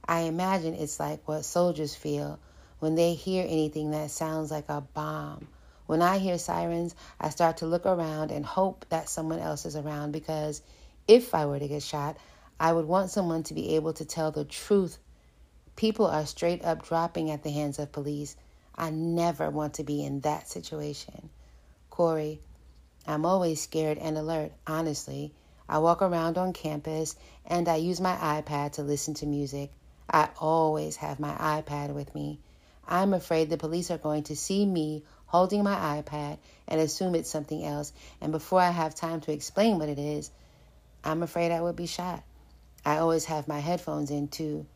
I 0.07 0.21
imagine 0.21 0.75
it's 0.75 1.01
like 1.01 1.27
what 1.27 1.47
soldiers 1.47 1.97
feel 1.97 2.39
when 2.81 2.97
they 2.97 3.15
hear 3.15 3.45
anything 3.45 3.93
that 3.93 4.11
sounds 4.11 4.51
like 4.51 4.69
a 4.69 4.83
bomb. 4.83 5.49
When 5.87 6.03
I 6.03 6.19
hear 6.19 6.37
sirens, 6.37 6.95
I 7.19 7.31
start 7.31 7.59
to 7.59 7.67
look 7.67 7.87
around 7.87 8.31
and 8.31 8.45
hope 8.45 8.85
that 8.91 9.09
someone 9.09 9.39
else 9.39 9.65
is 9.65 9.75
around 9.75 10.13
because 10.13 10.61
if 11.09 11.35
I 11.35 11.47
were 11.47 11.59
to 11.59 11.69
get 11.69 11.83
shot, 11.83 12.17
I 12.59 12.73
would 12.73 12.87
want 12.87 13.11
someone 13.11 13.43
to 13.45 13.55
be 13.55 13.77
able 13.77 13.93
to 13.95 14.05
tell 14.05 14.31
the 14.31 14.45
truth. 14.45 14.99
People 15.77 16.07
are 16.07 16.27
straight 16.27 16.65
up 16.65 16.87
dropping 16.87 17.31
at 17.31 17.43
the 17.43 17.51
hands 17.51 17.79
of 17.79 17.93
police. 17.93 18.37
I 18.75 18.91
never 18.91 19.51
want 19.51 19.75
to 19.75 19.85
be 19.85 20.05
in 20.05 20.21
that 20.21 20.49
situation. 20.49 21.31
Corey, 21.91 22.41
I'm 23.07 23.25
always 23.25 23.61
scared 23.61 23.99
and 23.99 24.19
alert, 24.19 24.53
honestly. 24.67 25.33
I 25.69 25.79
walk 25.79 26.03
around 26.03 26.39
on 26.39 26.53
campus 26.53 27.17
and 27.45 27.69
I 27.69 27.77
use 27.77 28.01
my 28.01 28.15
iPad 28.15 28.73
to 28.73 28.83
listen 28.83 29.15
to 29.15 29.27
music. 29.27 29.71
I 30.09 30.29
always 30.39 30.97
have 30.97 31.21
my 31.21 31.35
iPad 31.35 31.93
with 31.95 32.15
me. 32.15 32.39
I'm 32.87 33.13
afraid 33.15 33.51
the 33.51 33.57
police 33.57 33.91
are 33.91 33.99
going 33.99 34.25
to 34.25 34.37
see 34.37 34.65
me 34.65 35.03
holding 35.27 35.65
my 35.65 36.01
iPad 36.01 36.39
and 36.69 36.81
assume 36.81 37.15
it's 37.15 37.31
something 37.31 37.65
else, 37.65 37.93
and 38.21 38.31
before 38.31 38.61
I 38.61 38.71
have 38.71 38.95
time 38.95 39.21
to 39.23 39.33
explain 39.33 39.79
what 39.79 39.89
it 39.89 39.99
is, 39.99 40.31
I'm 41.07 41.23
afraid 41.23 41.53
I 41.53 41.61
would 41.61 41.77
be 41.77 41.87
shot. 41.87 42.25
I 42.85 42.97
always 42.97 43.27
have 43.27 43.47
my 43.47 43.61
headphones 43.61 44.11
in 44.11 44.27
too. 44.27 44.67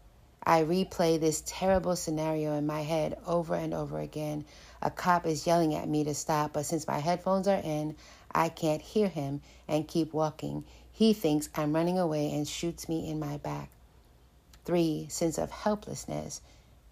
I 0.45 0.63
replay 0.63 1.19
this 1.19 1.43
terrible 1.45 1.97
scenario 1.97 2.55
in 2.55 2.69
my 2.69 2.83
head 2.83 3.19
over 3.27 3.57
and 3.57 3.75
over 3.75 3.99
again. 3.99 4.45
A 4.81 4.93
cop 4.93 5.27
is 5.27 5.45
yelling 5.45 5.75
at 5.75 5.89
me 5.89 6.05
to 6.05 6.15
stop, 6.15 6.53
but 6.53 6.67
since 6.67 6.87
my 6.87 7.01
headphones 7.01 7.49
are 7.49 7.61
in, 7.63 7.97
I 8.33 8.49
can't 8.49 8.81
hear 8.81 9.09
him 9.09 9.43
and 9.67 9.89
keep 9.89 10.13
walking. 10.13 10.63
He 10.93 11.15
thinks 11.15 11.49
I'm 11.57 11.75
running 11.75 11.99
away 11.99 12.31
and 12.33 12.47
shoots 12.47 12.89
me 12.89 13.11
in 13.11 13.19
my 13.19 13.39
back. 13.39 13.71
Three, 14.65 15.09
sense 15.11 15.37
of 15.37 15.51
helplessness. 15.51 16.43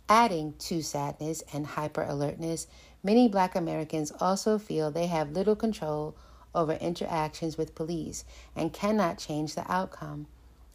Adding 0.09 0.55
to 0.59 0.83
sadness 0.83 1.45
and 1.53 1.65
hyper 1.65 2.03
alertness, 2.03 2.67
many 3.05 3.29
black 3.29 3.55
Americans 3.55 4.11
also 4.19 4.59
feel 4.59 4.91
they 4.91 5.07
have 5.07 5.31
little 5.31 5.55
control 5.55 6.17
over 6.55 6.75
interactions 6.75 7.57
with 7.57 7.75
police 7.75 8.25
and 8.57 8.73
cannot 8.73 9.19
change 9.19 9.55
the 9.55 9.71
outcome. 9.71 10.27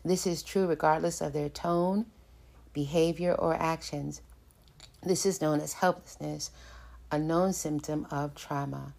This 0.05 0.27
is 0.27 0.43
true 0.43 0.67
regardless 0.67 1.21
of 1.21 1.33
their 1.33 1.49
tone, 1.49 2.05
behavior, 2.73 3.33
or 3.33 3.53
actions. 3.55 4.21
This 5.01 5.25
is 5.25 5.41
known 5.41 5.59
as 5.59 5.73
helplessness, 5.73 6.51
a 7.12 7.19
known 7.19 7.53
symptom 7.53 8.07
of 8.09 8.36
trauma. 8.36 8.93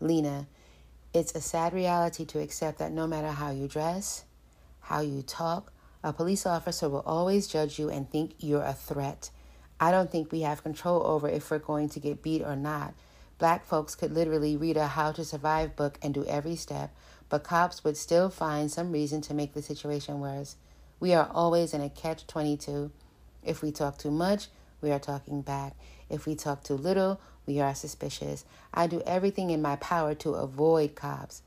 Lena, 0.00 0.46
it's 1.12 1.34
a 1.34 1.40
sad 1.40 1.72
reality 1.72 2.24
to 2.26 2.40
accept 2.40 2.78
that 2.78 2.92
no 2.92 3.06
matter 3.06 3.28
how 3.28 3.50
you 3.50 3.68
dress, 3.68 4.24
how 4.80 5.00
you 5.00 5.22
talk, 5.22 5.72
a 6.02 6.12
police 6.12 6.44
officer 6.44 6.88
will 6.88 7.04
always 7.06 7.46
judge 7.46 7.78
you 7.78 7.88
and 7.88 8.10
think 8.10 8.34
you're 8.38 8.64
a 8.64 8.74
threat. 8.74 9.30
I 9.80 9.90
don't 9.90 10.10
think 10.10 10.30
we 10.30 10.42
have 10.42 10.62
control 10.62 11.06
over 11.06 11.28
if 11.28 11.50
we're 11.50 11.58
going 11.58 11.88
to 11.90 12.00
get 12.00 12.22
beat 12.22 12.42
or 12.42 12.56
not. 12.56 12.94
Black 13.38 13.66
folks 13.66 13.96
could 13.96 14.12
literally 14.12 14.56
read 14.56 14.76
a 14.76 14.86
How 14.86 15.10
to 15.10 15.24
Survive 15.24 15.74
book 15.74 15.98
and 16.00 16.14
do 16.14 16.24
every 16.26 16.54
step, 16.54 16.94
but 17.28 17.42
cops 17.42 17.82
would 17.82 17.96
still 17.96 18.30
find 18.30 18.70
some 18.70 18.92
reason 18.92 19.20
to 19.22 19.34
make 19.34 19.54
the 19.54 19.62
situation 19.62 20.20
worse. 20.20 20.54
We 21.00 21.14
are 21.14 21.28
always 21.32 21.74
in 21.74 21.80
a 21.80 21.90
catch 21.90 22.28
22. 22.28 22.92
If 23.42 23.60
we 23.60 23.72
talk 23.72 23.98
too 23.98 24.12
much, 24.12 24.46
we 24.80 24.92
are 24.92 25.00
talking 25.00 25.42
back. 25.42 25.74
If 26.08 26.26
we 26.26 26.36
talk 26.36 26.62
too 26.62 26.76
little, 26.76 27.20
we 27.44 27.60
are 27.60 27.74
suspicious. 27.74 28.44
I 28.72 28.86
do 28.86 29.02
everything 29.04 29.50
in 29.50 29.60
my 29.60 29.76
power 29.76 30.14
to 30.14 30.34
avoid 30.34 30.94
cops. 30.94 31.42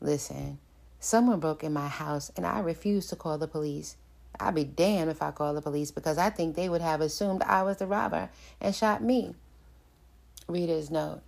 Listen, 0.00 0.58
someone 0.98 1.38
broke 1.38 1.62
in 1.62 1.72
my 1.72 1.88
house 1.88 2.32
and 2.36 2.44
I 2.44 2.58
refuse 2.58 3.06
to 3.08 3.16
call 3.16 3.38
the 3.38 3.46
police. 3.46 3.96
I'd 4.40 4.56
be 4.56 4.64
damned 4.64 5.10
if 5.10 5.22
I 5.22 5.30
call 5.30 5.54
the 5.54 5.62
police 5.62 5.92
because 5.92 6.18
I 6.18 6.30
think 6.30 6.56
they 6.56 6.68
would 6.68 6.80
have 6.80 7.00
assumed 7.00 7.42
I 7.42 7.62
was 7.62 7.76
the 7.76 7.86
robber 7.86 8.28
and 8.60 8.74
shot 8.74 9.02
me. 9.02 9.36
Reader's 10.48 10.90
note 10.90 11.22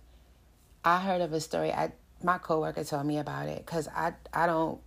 I 0.83 0.99
heard 0.99 1.21
of 1.21 1.33
a 1.33 1.39
story. 1.39 1.71
I 1.71 1.91
my 2.23 2.37
coworker 2.37 2.83
told 2.83 3.05
me 3.05 3.17
about 3.17 3.47
it 3.47 3.65
because 3.65 3.87
I 3.87 4.13
I 4.33 4.45
don't 4.45 4.79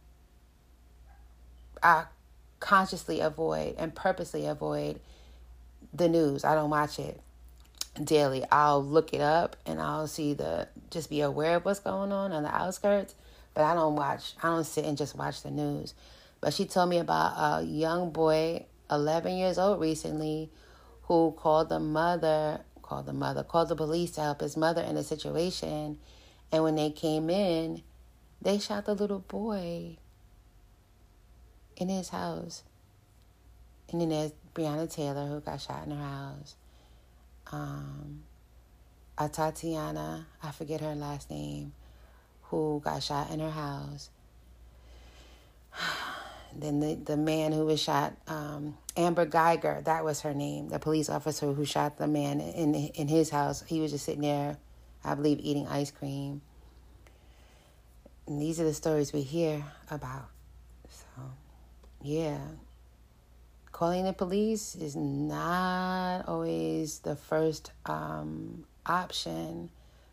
I 1.83 2.05
consciously 2.61 3.21
avoid 3.21 3.75
and 3.79 3.95
purposely 3.95 4.47
avoid 4.47 5.01
the 5.93 6.09
news. 6.09 6.45
I 6.45 6.55
don't 6.55 6.71
watch 6.71 6.99
it 6.99 7.21
daily. 8.03 8.45
I'll 8.51 8.85
look 8.85 9.13
it 9.13 9.21
up 9.21 9.57
and 9.67 9.81
I'll 9.81 10.07
see 10.07 10.35
the 10.35 10.69
just 10.91 11.11
be 11.11 11.21
aware 11.21 11.57
of 11.57 11.65
what's 11.65 11.81
going 11.81 12.13
on 12.13 12.33
on 12.33 12.43
the 12.43 12.55
outskirts, 12.55 13.15
but 13.53 13.65
I 13.65 13.75
don't 13.75 13.97
watch. 13.97 14.35
I 14.43 14.49
don't 14.49 14.65
sit 14.65 14.85
and 14.85 14.97
just 14.97 15.15
watch 15.15 15.43
the 15.43 15.51
news. 15.51 15.95
But 16.41 16.53
she 16.53 16.67
told 16.67 16.91
me 16.91 16.99
about 16.99 17.35
a 17.37 17.65
young 17.65 18.11
boy, 18.11 18.67
11 18.91 19.37
years 19.37 19.59
old 19.59 19.81
recently, 19.81 20.51
who 21.03 21.33
called 21.37 21.69
the 21.69 21.81
mother 21.81 22.61
called 22.85 23.07
the 23.07 23.13
mother, 23.13 23.43
called 23.43 23.71
the 23.71 23.77
police 23.77 24.13
to 24.13 24.21
help 24.21 24.41
his 24.41 24.57
mother 24.57 24.83
in 24.83 24.95
the 24.95 25.03
situation. 25.03 25.99
And 26.53 26.63
when 26.63 26.77
they 26.77 26.91
came 26.91 27.31
in, 27.31 27.83
they 28.41 28.59
shot 28.59 28.85
the 28.85 28.95
little 28.95 29.21
boy 29.21 29.97
in 31.77 31.89
his 31.89 32.11
house. 32.11 32.63
And 33.91 34.01
then 34.01 34.11
there's 34.11 34.33
Breonna 34.55 34.93
Taylor 34.93 35.27
who 35.27 35.41
got 35.41 35.61
shot 35.61 35.87
in 35.87 35.93
her 35.93 35.97
house. 35.97 36.57
Um, 37.51 38.23
a 39.19 39.29
Tatiana, 39.29 40.27
I 40.43 40.51
forget 40.51 40.81
her 40.81 40.95
last 40.95 41.31
name, 41.31 41.73
who 42.43 42.81
got 42.85 43.03
shot 43.03 43.31
in 43.31 43.41
her 43.41 43.51
house. 43.51 44.11
Then 46.57 46.81
the, 46.81 46.95
the 46.95 47.17
man 47.17 47.53
who 47.53 47.67
was 47.67 47.81
shot, 47.81 48.15
um, 48.29 48.77
Amber 48.97 49.27
Guyger, 49.27 49.85
that 49.85 50.05
was 50.05 50.21
her 50.21 50.35
name, 50.35 50.69
the 50.69 50.79
police 50.79 51.09
officer 51.09 51.53
who 51.53 51.65
shot 51.65 51.97
the 51.99 52.07
man 52.07 52.41
in 52.41 52.75
in 52.75 53.09
his 53.09 53.31
house. 53.31 53.63
He 53.67 53.81
was 53.81 53.91
just 53.91 54.05
sitting 54.05 54.23
there, 54.23 54.57
I 55.05 55.15
believe, 55.15 55.41
eating 55.41 55.67
ice 55.67 55.91
cream. 55.91 56.43
And 58.27 58.41
these 58.41 58.61
are 58.61 58.65
the 58.65 58.75
stories 58.75 59.13
we 59.13 59.23
hear 59.23 59.65
about. 59.91 60.29
So, 60.89 61.23
yeah. 62.03 62.39
Calling 63.73 64.05
the 64.05 64.13
police 64.13 64.77
is 64.77 64.95
not 64.95 66.29
always 66.29 67.01
the 67.01 67.17
first 67.17 67.73
um, 67.87 68.65
option 68.87 69.69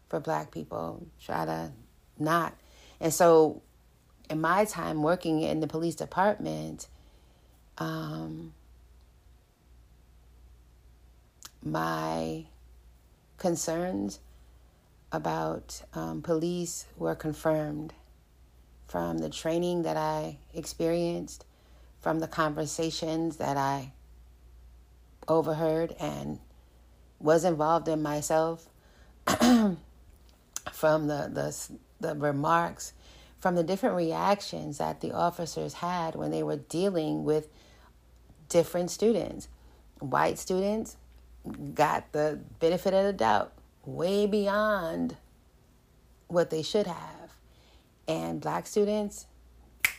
for 0.09 0.19
black 0.19 0.51
people. 0.51 1.05
Try 1.23 1.45
to 1.45 1.71
not. 2.17 2.55
And 2.99 3.13
so 3.13 3.61
in 4.31 4.39
my 4.39 4.63
time 4.63 5.03
working 5.03 5.41
in 5.41 5.59
the 5.59 5.67
police 5.67 5.95
department, 5.95 6.87
um, 7.77 8.53
my 11.61 12.45
concerns 13.37 14.19
about 15.11 15.81
um, 15.93 16.21
police 16.21 16.85
were 16.95 17.13
confirmed 17.13 17.93
from 18.87 19.17
the 19.17 19.29
training 19.29 19.83
that 19.83 19.97
I 19.97 20.37
experienced, 20.53 21.45
from 21.99 22.19
the 22.19 22.27
conversations 22.27 23.35
that 23.35 23.57
I 23.57 23.91
overheard 25.27 25.93
and 25.99 26.39
was 27.19 27.43
involved 27.43 27.89
in 27.89 28.01
myself 28.01 28.69
from 29.27 29.77
the, 31.07 31.29
the 31.31 31.55
the 32.01 32.15
remarks 32.15 32.93
from 33.41 33.55
the 33.55 33.63
different 33.63 33.95
reactions 33.95 34.77
that 34.77 35.01
the 35.01 35.11
officers 35.11 35.73
had 35.73 36.15
when 36.15 36.29
they 36.29 36.43
were 36.43 36.57
dealing 36.57 37.23
with 37.23 37.49
different 38.47 38.91
students. 38.91 39.49
White 39.99 40.37
students 40.37 40.95
got 41.73 42.11
the 42.11 42.39
benefit 42.59 42.93
of 42.93 43.03
the 43.03 43.13
doubt 43.13 43.53
way 43.83 44.27
beyond 44.27 45.17
what 46.27 46.51
they 46.51 46.61
should 46.61 46.85
have. 46.85 47.33
And 48.07 48.39
black 48.39 48.67
students 48.67 49.25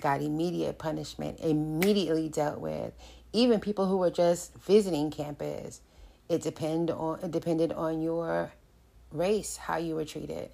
got 0.01 0.23
immediate 0.23 0.79
punishment, 0.79 1.41
immediately 1.41 2.29
dealt 2.29 2.61
with. 2.61 2.93
Even 3.33 3.59
people 3.59 3.87
who 3.87 3.97
were 3.97 4.11
just 4.11 4.55
visiting 4.59 5.11
campus, 5.11 5.81
it 6.29 6.43
depend 6.43 6.91
on 6.91 7.19
it 7.23 7.33
depended 7.33 7.73
on 7.73 8.03
your 8.03 8.53
race 9.11 9.57
how 9.57 9.79
you 9.79 9.97
were 9.97 10.05
treated. 10.05 10.51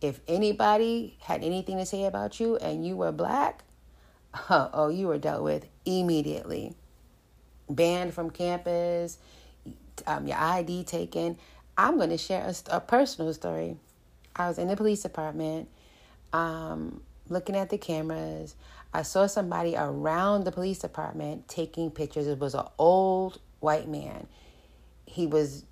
If 0.00 0.20
anybody 0.26 1.16
had 1.20 1.44
anything 1.44 1.76
to 1.76 1.84
say 1.84 2.04
about 2.04 2.40
you 2.40 2.56
and 2.56 2.86
you 2.86 2.96
were 2.96 3.12
black, 3.12 3.64
oh, 4.50 4.88
you 4.88 5.08
were 5.08 5.18
dealt 5.18 5.42
with 5.42 5.66
immediately. 5.84 6.74
Banned 7.68 8.14
from 8.14 8.30
campus, 8.30 9.18
um, 10.06 10.26
your 10.26 10.38
ID 10.38 10.84
taken. 10.84 11.38
I'm 11.76 11.96
going 11.96 12.10
to 12.10 12.18
share 12.18 12.44
a, 12.44 12.76
a, 12.76 12.80
personal 12.80 13.32
story. 13.32 13.76
I 14.34 14.48
was 14.48 14.58
in 14.58 14.68
the 14.68 14.76
police 14.76 15.02
department, 15.02 15.68
um, 16.32 17.02
looking 17.28 17.56
at 17.56 17.70
the 17.70 17.78
cameras. 17.78 18.54
I 18.92 19.02
saw 19.02 19.26
somebody 19.26 19.76
around 19.76 20.44
the 20.44 20.52
police 20.52 20.78
department 20.78 21.48
taking 21.48 21.90
pictures. 21.90 22.26
It 22.26 22.38
was 22.38 22.54
an 22.54 22.66
old 22.78 23.38
white 23.60 23.88
man. 23.88 24.26
He 25.06 25.26
was, 25.26 25.64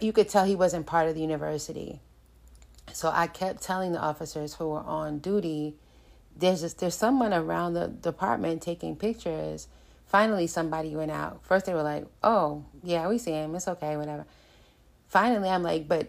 you 0.00 0.12
could 0.12 0.28
tell 0.28 0.44
he 0.44 0.56
wasn't 0.56 0.86
part 0.86 1.08
of 1.08 1.14
the 1.14 1.20
university. 1.20 2.00
So 2.92 3.10
I 3.12 3.26
kept 3.26 3.62
telling 3.62 3.92
the 3.92 4.00
officers 4.00 4.54
who 4.54 4.68
were 4.68 4.80
on 4.80 5.18
duty, 5.18 5.76
there's 6.36 6.60
just, 6.60 6.78
there's 6.78 6.94
someone 6.94 7.32
around 7.32 7.74
the 7.74 7.88
department 7.88 8.62
taking 8.62 8.96
pictures. 8.96 9.68
Finally, 10.06 10.46
somebody 10.46 10.94
went 10.94 11.10
out. 11.10 11.40
First, 11.42 11.66
they 11.66 11.74
were 11.74 11.82
like, 11.82 12.06
"Oh, 12.22 12.64
yeah, 12.82 13.08
we 13.08 13.18
see 13.18 13.32
him. 13.32 13.54
It's 13.54 13.66
okay, 13.66 13.96
whatever." 13.96 14.24
Finally, 15.08 15.48
I'm 15.48 15.62
like, 15.62 15.88
"But 15.88 16.08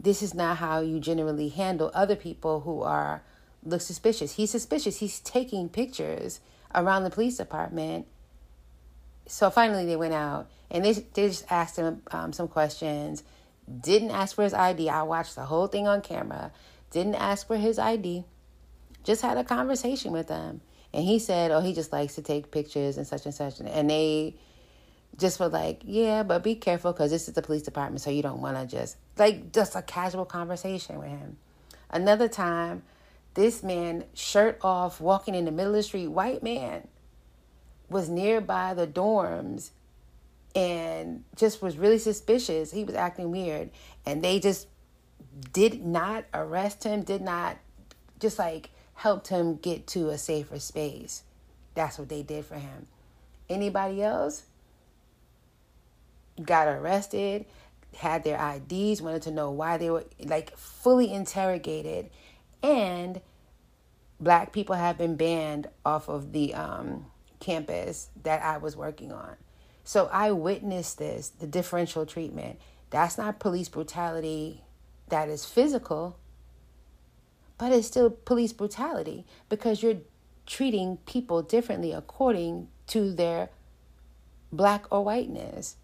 this 0.00 0.20
is 0.20 0.34
not 0.34 0.56
how 0.56 0.80
you 0.80 0.98
generally 0.98 1.48
handle 1.48 1.92
other 1.94 2.16
people 2.16 2.60
who 2.60 2.82
are 2.82 3.22
look 3.64 3.80
suspicious. 3.80 4.34
He's 4.34 4.50
suspicious. 4.50 4.98
He's 4.98 5.20
taking 5.20 5.68
pictures 5.68 6.40
around 6.74 7.04
the 7.04 7.10
police 7.10 7.36
department." 7.36 8.06
So 9.26 9.48
finally, 9.48 9.86
they 9.86 9.96
went 9.96 10.14
out 10.14 10.50
and 10.70 10.84
they 10.84 10.92
they 10.92 11.28
just 11.28 11.44
asked 11.50 11.76
him 11.76 12.02
um, 12.10 12.32
some 12.32 12.48
questions 12.48 13.22
didn't 13.80 14.10
ask 14.10 14.34
for 14.34 14.42
his 14.42 14.54
ID. 14.54 14.88
I 14.88 15.02
watched 15.02 15.34
the 15.34 15.44
whole 15.44 15.66
thing 15.66 15.86
on 15.86 16.00
camera. 16.00 16.52
Didn't 16.90 17.14
ask 17.14 17.46
for 17.46 17.56
his 17.56 17.78
ID. 17.78 18.24
Just 19.04 19.22
had 19.22 19.36
a 19.36 19.44
conversation 19.44 20.12
with 20.12 20.28
him. 20.28 20.60
And 20.92 21.04
he 21.04 21.18
said, 21.18 21.50
Oh, 21.50 21.60
he 21.60 21.74
just 21.74 21.92
likes 21.92 22.14
to 22.16 22.22
take 22.22 22.50
pictures 22.50 22.96
and 22.96 23.06
such 23.06 23.24
and 23.24 23.34
such. 23.34 23.60
And 23.60 23.90
they 23.90 24.36
just 25.16 25.40
were 25.40 25.48
like, 25.48 25.80
Yeah, 25.84 26.22
but 26.22 26.42
be 26.42 26.54
careful 26.54 26.92
because 26.92 27.10
this 27.10 27.28
is 27.28 27.34
the 27.34 27.42
police 27.42 27.62
department. 27.62 28.00
So 28.02 28.10
you 28.10 28.22
don't 28.22 28.40
want 28.40 28.56
to 28.58 28.66
just, 28.66 28.96
like, 29.16 29.52
just 29.52 29.74
a 29.74 29.82
casual 29.82 30.24
conversation 30.24 30.98
with 30.98 31.08
him. 31.08 31.38
Another 31.90 32.28
time, 32.28 32.82
this 33.34 33.62
man, 33.62 34.04
shirt 34.14 34.58
off, 34.62 35.00
walking 35.00 35.34
in 35.34 35.44
the 35.44 35.50
middle 35.50 35.72
of 35.72 35.78
the 35.78 35.82
street, 35.82 36.08
white 36.08 36.42
man, 36.42 36.88
was 37.88 38.08
nearby 38.08 38.74
the 38.74 38.86
dorms 38.86 39.70
and 40.54 41.24
just 41.36 41.62
was 41.62 41.76
really 41.76 41.98
suspicious. 41.98 42.72
He 42.72 42.84
was 42.84 42.94
acting 42.94 43.30
weird. 43.30 43.70
And 44.04 44.22
they 44.22 44.40
just 44.40 44.68
did 45.52 45.84
not 45.84 46.24
arrest 46.34 46.84
him, 46.84 47.02
did 47.02 47.22
not 47.22 47.56
just 48.18 48.38
like 48.38 48.70
helped 48.94 49.28
him 49.28 49.56
get 49.56 49.86
to 49.88 50.10
a 50.10 50.18
safer 50.18 50.58
space. 50.58 51.22
That's 51.74 51.98
what 51.98 52.08
they 52.08 52.22
did 52.22 52.44
for 52.44 52.56
him. 52.56 52.86
Anybody 53.48 54.02
else 54.02 54.44
got 56.42 56.68
arrested, 56.68 57.46
had 57.96 58.24
their 58.24 58.38
IDs, 58.56 59.02
wanted 59.02 59.22
to 59.22 59.30
know 59.30 59.50
why 59.50 59.76
they 59.76 59.90
were 59.90 60.04
like 60.24 60.56
fully 60.56 61.12
interrogated, 61.12 62.10
and 62.62 63.20
black 64.20 64.52
people 64.52 64.76
have 64.76 64.96
been 64.96 65.16
banned 65.16 65.66
off 65.84 66.08
of 66.08 66.32
the 66.32 66.54
um, 66.54 67.06
campus 67.40 68.08
that 68.22 68.42
I 68.42 68.58
was 68.58 68.76
working 68.76 69.12
on. 69.12 69.36
So 69.84 70.08
I 70.12 70.32
witnessed 70.32 70.98
this, 70.98 71.28
the 71.28 71.46
differential 71.46 72.06
treatment. 72.06 72.58
That's 72.90 73.18
not 73.18 73.40
police 73.40 73.68
brutality 73.68 74.62
that 75.08 75.28
is 75.28 75.44
physical, 75.44 76.16
but 77.58 77.72
it's 77.72 77.86
still 77.86 78.10
police 78.10 78.52
brutality 78.52 79.26
because 79.48 79.82
you're 79.82 79.98
treating 80.46 80.98
people 81.06 81.42
differently 81.42 81.92
according 81.92 82.68
to 82.88 83.12
their 83.12 83.50
black 84.52 84.86
or 84.90 85.04
whiteness. 85.04 85.76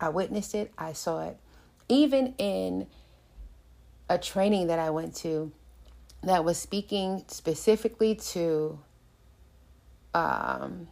I 0.00 0.08
witnessed 0.08 0.54
it, 0.54 0.72
I 0.76 0.92
saw 0.92 1.22
it. 1.22 1.36
Even 1.88 2.34
in 2.38 2.86
a 4.08 4.18
training 4.18 4.66
that 4.68 4.78
I 4.78 4.90
went 4.90 5.14
to 5.16 5.52
that 6.22 6.44
was 6.44 6.58
speaking 6.58 7.24
specifically 7.28 8.14
to 8.14 8.78
um, 10.14 10.88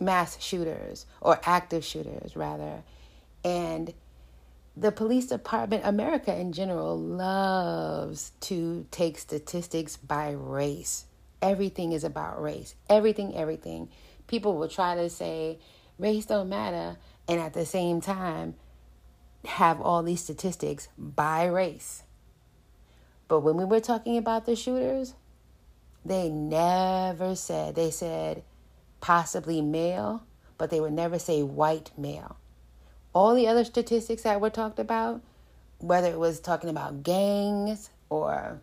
mass 0.00 0.40
shooters 0.42 1.06
or 1.20 1.40
active 1.44 1.84
shooters 1.84 2.36
rather. 2.36 2.82
And 3.44 3.92
the 4.76 4.90
police 4.90 5.26
department 5.26 5.84
america 5.84 6.34
in 6.34 6.52
general 6.52 6.98
loves 6.98 8.32
to 8.40 8.86
take 8.90 9.18
statistics 9.18 9.96
by 9.96 10.30
race. 10.30 11.04
Everything 11.40 11.92
is 11.92 12.04
about 12.04 12.42
race. 12.42 12.74
Everything 12.88 13.36
everything. 13.36 13.88
People 14.26 14.56
will 14.56 14.68
try 14.68 14.94
to 14.96 15.08
say 15.10 15.58
race 15.98 16.26
don't 16.26 16.48
matter 16.48 16.96
and 17.28 17.40
at 17.40 17.52
the 17.52 17.66
same 17.66 18.00
time 18.00 18.54
have 19.44 19.80
all 19.80 20.02
these 20.02 20.22
statistics 20.22 20.88
by 20.98 21.44
race. 21.44 22.02
But 23.28 23.40
when 23.40 23.56
we 23.56 23.64
were 23.64 23.80
talking 23.80 24.16
about 24.16 24.46
the 24.46 24.56
shooters 24.56 25.14
they 26.04 26.28
never 26.28 27.34
said 27.34 27.74
they 27.74 27.90
said 27.90 28.42
possibly 29.04 29.60
male, 29.60 30.22
but 30.56 30.70
they 30.70 30.80
would 30.80 30.94
never 30.94 31.18
say 31.18 31.42
white 31.42 31.90
male. 31.94 32.38
All 33.12 33.34
the 33.34 33.46
other 33.46 33.62
statistics 33.62 34.22
that 34.22 34.40
were 34.40 34.48
talked 34.48 34.78
about, 34.78 35.20
whether 35.76 36.08
it 36.08 36.18
was 36.18 36.40
talking 36.40 36.70
about 36.70 37.02
gangs 37.02 37.90
or 38.08 38.62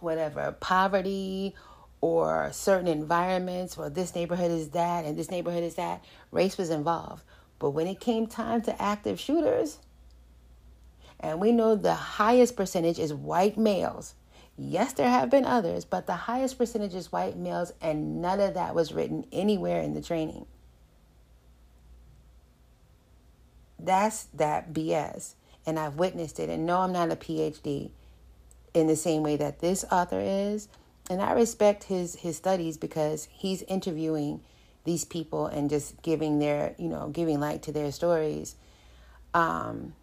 whatever, 0.00 0.54
poverty 0.60 1.54
or 2.02 2.50
certain 2.52 2.88
environments, 2.88 3.74
well, 3.74 3.88
this 3.88 4.14
neighborhood 4.14 4.50
is 4.50 4.68
that 4.70 5.06
and 5.06 5.16
this 5.16 5.30
neighborhood 5.30 5.64
is 5.64 5.76
that, 5.76 6.04
race 6.30 6.58
was 6.58 6.68
involved. 6.68 7.22
But 7.58 7.70
when 7.70 7.86
it 7.86 8.00
came 8.00 8.26
time 8.26 8.60
to 8.62 8.82
active 8.82 9.18
shooters, 9.18 9.78
and 11.20 11.40
we 11.40 11.52
know 11.52 11.74
the 11.74 11.94
highest 11.94 12.54
percentage 12.54 12.98
is 12.98 13.14
white 13.14 13.56
males, 13.56 14.12
Yes, 14.60 14.92
there 14.92 15.08
have 15.08 15.30
been 15.30 15.44
others, 15.44 15.84
but 15.84 16.06
the 16.06 16.14
highest 16.14 16.58
percentage 16.58 16.94
is 16.94 17.12
white 17.12 17.36
males, 17.36 17.72
and 17.80 18.20
none 18.20 18.40
of 18.40 18.54
that 18.54 18.74
was 18.74 18.92
written 18.92 19.24
anywhere 19.30 19.80
in 19.80 19.94
the 19.94 20.02
training. 20.02 20.46
That's 23.78 24.24
that 24.34 24.72
BS. 24.72 25.34
And 25.64 25.78
I've 25.78 25.94
witnessed 25.94 26.40
it. 26.40 26.50
And 26.50 26.66
no, 26.66 26.78
I'm 26.78 26.92
not 26.92 27.12
a 27.12 27.16
PhD 27.16 27.90
in 28.74 28.88
the 28.88 28.96
same 28.96 29.22
way 29.22 29.36
that 29.36 29.60
this 29.60 29.84
author 29.92 30.20
is. 30.20 30.68
And 31.08 31.22
I 31.22 31.32
respect 31.32 31.84
his 31.84 32.16
his 32.16 32.36
studies 32.36 32.76
because 32.76 33.28
he's 33.30 33.62
interviewing 33.62 34.40
these 34.84 35.04
people 35.04 35.46
and 35.46 35.70
just 35.70 36.02
giving 36.02 36.38
their, 36.38 36.74
you 36.78 36.88
know, 36.88 37.08
giving 37.08 37.38
light 37.38 37.62
to 37.62 37.72
their 37.72 37.92
stories. 37.92 38.56
Um, 39.34 39.94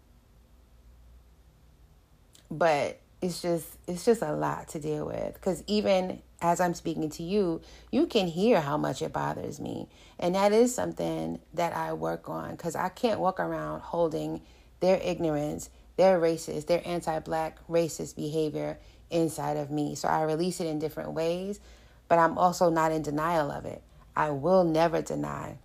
but 2.50 3.00
it's 3.22 3.40
just 3.40 3.66
it's 3.86 4.04
just 4.04 4.22
a 4.22 4.32
lot 4.32 4.68
to 4.68 4.78
deal 4.78 5.06
with. 5.06 5.34
Because 5.34 5.62
even 5.66 6.22
as 6.42 6.60
i'm 6.60 6.74
speaking 6.74 7.08
to 7.08 7.22
you 7.22 7.62
you 7.90 8.06
can 8.06 8.26
hear 8.26 8.60
how 8.60 8.76
much 8.76 9.00
it 9.02 9.12
bothers 9.12 9.58
me. 9.58 9.88
And 10.18 10.34
that 10.34 10.52
is 10.52 10.74
something 10.74 11.40
that 11.54 11.74
i 11.74 11.92
work 11.92 12.28
on 12.28 12.52
because 12.52 12.76
i 12.76 12.88
can't 12.88 13.20
walk 13.20 13.40
around 13.40 13.80
holding 13.80 14.42
their 14.80 15.00
ignorance 15.02 15.70
their 15.96 16.20
racist 16.20 16.66
their 16.66 16.82
anti-black 16.84 17.58
racist 17.68 18.16
behavior 18.16 18.78
inside 19.10 19.56
of 19.56 19.70
me. 19.70 19.94
So 19.94 20.08
i 20.08 20.22
release 20.22 20.60
it 20.60 20.66
in 20.66 20.78
different 20.78 21.12
ways 21.12 21.60
but 22.08 22.18
i'm 22.18 22.36
also 22.36 22.70
not 22.70 22.92
in 22.92 23.02
denial 23.02 23.50
of 23.50 23.64
it. 23.64 23.82
I 24.14 24.30
will 24.30 24.64
never 24.64 25.00
deny 25.00 25.58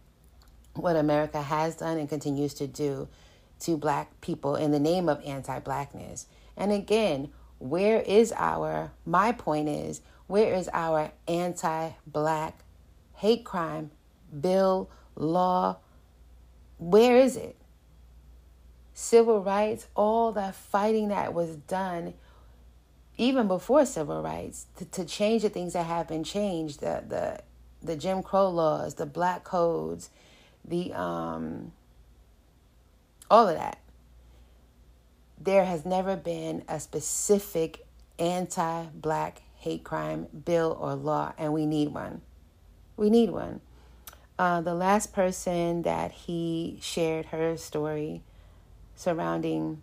what 0.73 0.95
america 0.95 1.41
has 1.41 1.75
done 1.75 1.97
and 1.97 2.07
continues 2.07 2.53
to 2.55 2.67
do 2.67 3.09
to 3.59 3.77
black 3.77 4.21
people 4.21 4.55
in 4.55 4.71
the 4.71 4.79
name 4.79 5.09
of 5.09 5.21
anti-blackness. 5.25 6.27
And 6.55 6.71
again 6.71 7.29
where 7.61 8.01
is 8.01 8.33
our, 8.35 8.91
my 9.05 9.31
point 9.31 9.69
is, 9.69 10.01
where 10.27 10.53
is 10.53 10.69
our 10.73 11.11
anti 11.27 11.91
black 12.07 12.63
hate 13.15 13.43
crime 13.45 13.91
bill, 14.39 14.89
law, 15.15 15.77
where 16.77 17.17
is 17.17 17.35
it? 17.35 17.55
Civil 18.93 19.43
rights, 19.43 19.87
all 19.95 20.31
that 20.33 20.55
fighting 20.55 21.09
that 21.09 21.33
was 21.33 21.55
done 21.55 22.13
even 23.17 23.47
before 23.47 23.85
civil 23.85 24.21
rights 24.21 24.67
to, 24.77 24.85
to 24.85 25.05
change 25.05 25.43
the 25.43 25.49
things 25.49 25.73
that 25.73 25.85
have 25.85 26.07
been 26.07 26.23
changed 26.23 26.79
the 26.79 27.03
the 27.07 27.39
the 27.83 27.95
Jim 27.95 28.23
Crow 28.23 28.49
laws, 28.49 28.95
the 28.95 29.05
black 29.05 29.43
codes, 29.43 30.09
the 30.65 30.93
um 30.93 31.71
all 33.29 33.47
of 33.47 33.55
that. 33.55 33.80
There 35.43 35.65
has 35.65 35.85
never 35.85 36.15
been 36.15 36.63
a 36.67 36.79
specific 36.79 37.87
anti-black 38.19 39.41
hate 39.55 39.83
crime 39.83 40.27
bill 40.45 40.77
or 40.79 40.93
law 40.93 41.33
and 41.35 41.51
we 41.51 41.65
need 41.65 41.87
one. 41.89 42.21
We 42.95 43.09
need 43.09 43.31
one. 43.31 43.61
Uh, 44.37 44.61
the 44.61 44.75
last 44.75 45.13
person 45.13 45.81
that 45.81 46.11
he 46.11 46.77
shared 46.81 47.27
her 47.27 47.57
story 47.57 48.21
surrounding 48.95 49.81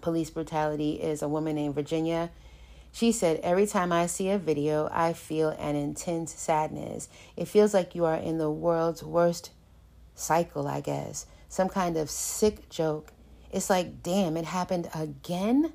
police 0.00 0.30
brutality 0.30 0.94
is 0.94 1.22
a 1.22 1.28
woman 1.28 1.54
named 1.54 1.76
Virginia. 1.76 2.30
She 2.90 3.12
said, 3.12 3.38
Every 3.44 3.68
time 3.68 3.92
I 3.92 4.06
see 4.06 4.30
a 4.30 4.38
video, 4.38 4.88
I 4.92 5.12
feel 5.12 5.50
an 5.50 5.76
intense 5.76 6.34
sadness. 6.34 7.08
It 7.36 7.46
feels 7.46 7.72
like 7.72 7.94
you 7.94 8.04
are 8.04 8.16
in 8.16 8.38
the 8.38 8.50
world's 8.50 9.04
worst 9.04 9.50
cycle, 10.16 10.66
I 10.66 10.80
guess. 10.80 11.26
Some 11.48 11.68
kind 11.68 11.96
of 11.96 12.10
sick 12.10 12.68
joke. 12.68 13.12
It's 13.52 13.70
like, 13.70 14.02
damn, 14.02 14.36
it 14.36 14.44
happened 14.44 14.88
again? 14.94 15.72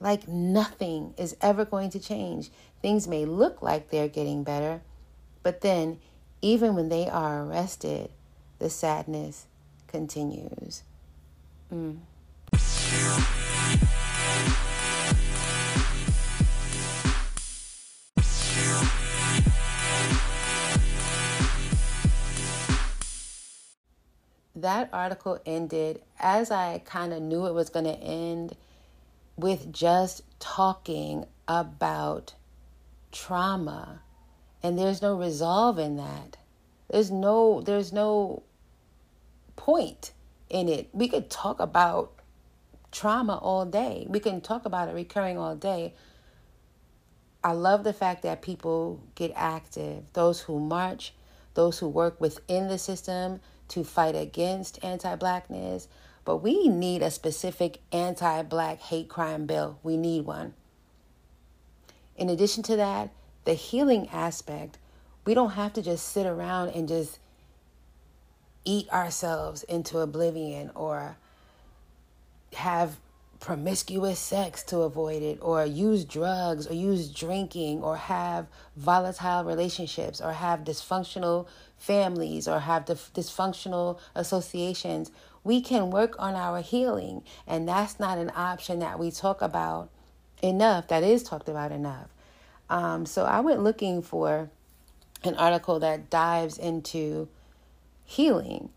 Like 0.00 0.28
nothing 0.28 1.14
is 1.16 1.36
ever 1.40 1.64
going 1.64 1.90
to 1.90 2.00
change. 2.00 2.50
Things 2.82 3.08
may 3.08 3.24
look 3.24 3.62
like 3.62 3.90
they're 3.90 4.08
getting 4.08 4.44
better, 4.44 4.82
but 5.42 5.60
then, 5.60 5.98
even 6.40 6.76
when 6.76 6.88
they 6.88 7.08
are 7.08 7.42
arrested, 7.42 8.10
the 8.58 8.70
sadness 8.70 9.46
continues. 9.88 10.82
Mm. 11.72 11.98
That 24.60 24.90
article 24.92 25.38
ended 25.46 26.02
as 26.18 26.50
I 26.50 26.82
kind 26.84 27.12
of 27.12 27.22
knew 27.22 27.46
it 27.46 27.54
was 27.54 27.70
going 27.70 27.84
to 27.84 27.98
end 27.98 28.56
with 29.36 29.72
just 29.72 30.22
talking 30.40 31.26
about 31.46 32.34
trauma 33.12 34.02
and 34.62 34.78
there's 34.78 35.00
no 35.00 35.16
resolve 35.16 35.78
in 35.78 35.96
that 35.96 36.36
there's 36.90 37.10
no 37.10 37.62
there's 37.62 37.90
no 37.92 38.42
point 39.56 40.12
in 40.50 40.68
it 40.68 40.90
we 40.92 41.08
could 41.08 41.30
talk 41.30 41.58
about 41.58 42.18
trauma 42.90 43.36
all 43.36 43.64
day. 43.64 44.06
We 44.08 44.20
can 44.20 44.40
talk 44.40 44.64
about 44.64 44.88
it 44.88 44.94
recurring 44.94 45.38
all 45.38 45.56
day. 45.56 45.94
I 47.44 47.52
love 47.52 47.84
the 47.84 47.92
fact 47.92 48.22
that 48.22 48.42
people 48.42 49.00
get 49.14 49.32
active, 49.34 50.04
those 50.12 50.40
who 50.40 50.58
march, 50.58 51.14
those 51.54 51.78
who 51.78 51.88
work 51.88 52.20
within 52.20 52.68
the 52.68 52.78
system 52.78 53.40
to 53.68 53.84
fight 53.84 54.14
against 54.14 54.82
anti 54.84 55.14
blackness. 55.16 55.88
But 56.24 56.38
we 56.38 56.68
need 56.68 57.02
a 57.02 57.10
specific 57.10 57.80
anti 57.92 58.42
black 58.42 58.80
hate 58.80 59.08
crime 59.08 59.46
bill. 59.46 59.78
We 59.82 59.96
need 59.96 60.24
one. 60.24 60.54
In 62.16 62.28
addition 62.28 62.62
to 62.64 62.76
that, 62.76 63.10
the 63.44 63.54
healing 63.54 64.08
aspect, 64.12 64.78
we 65.24 65.34
don't 65.34 65.52
have 65.52 65.72
to 65.74 65.82
just 65.82 66.08
sit 66.08 66.26
around 66.26 66.70
and 66.70 66.88
just 66.88 67.18
eat 68.64 68.90
ourselves 68.90 69.62
into 69.62 69.98
oblivion 69.98 70.70
or 70.74 71.16
have 72.54 72.98
promiscuous 73.40 74.18
sex 74.18 74.62
to 74.64 74.80
avoid 74.80 75.22
it, 75.22 75.38
or 75.40 75.64
use 75.64 76.04
drugs, 76.04 76.66
or 76.66 76.74
use 76.74 77.08
drinking, 77.08 77.82
or 77.82 77.96
have 77.96 78.46
volatile 78.76 79.44
relationships, 79.44 80.20
or 80.20 80.32
have 80.32 80.64
dysfunctional 80.64 81.46
families, 81.78 82.48
or 82.48 82.60
have 82.60 82.84
dif- 82.84 83.12
dysfunctional 83.14 83.98
associations. 84.14 85.10
We 85.44 85.60
can 85.60 85.90
work 85.90 86.14
on 86.18 86.34
our 86.34 86.60
healing, 86.60 87.22
and 87.46 87.68
that's 87.68 87.98
not 87.98 88.18
an 88.18 88.32
option 88.34 88.80
that 88.80 88.98
we 88.98 89.10
talk 89.10 89.40
about 89.40 89.88
enough, 90.42 90.88
that 90.88 91.02
is 91.02 91.22
talked 91.22 91.48
about 91.48 91.72
enough. 91.72 92.08
Um, 92.68 93.06
so 93.06 93.24
I 93.24 93.40
went 93.40 93.62
looking 93.62 94.02
for 94.02 94.50
an 95.24 95.34
article 95.34 95.80
that 95.80 96.10
dives 96.10 96.58
into 96.58 97.28
healing. 98.04 98.70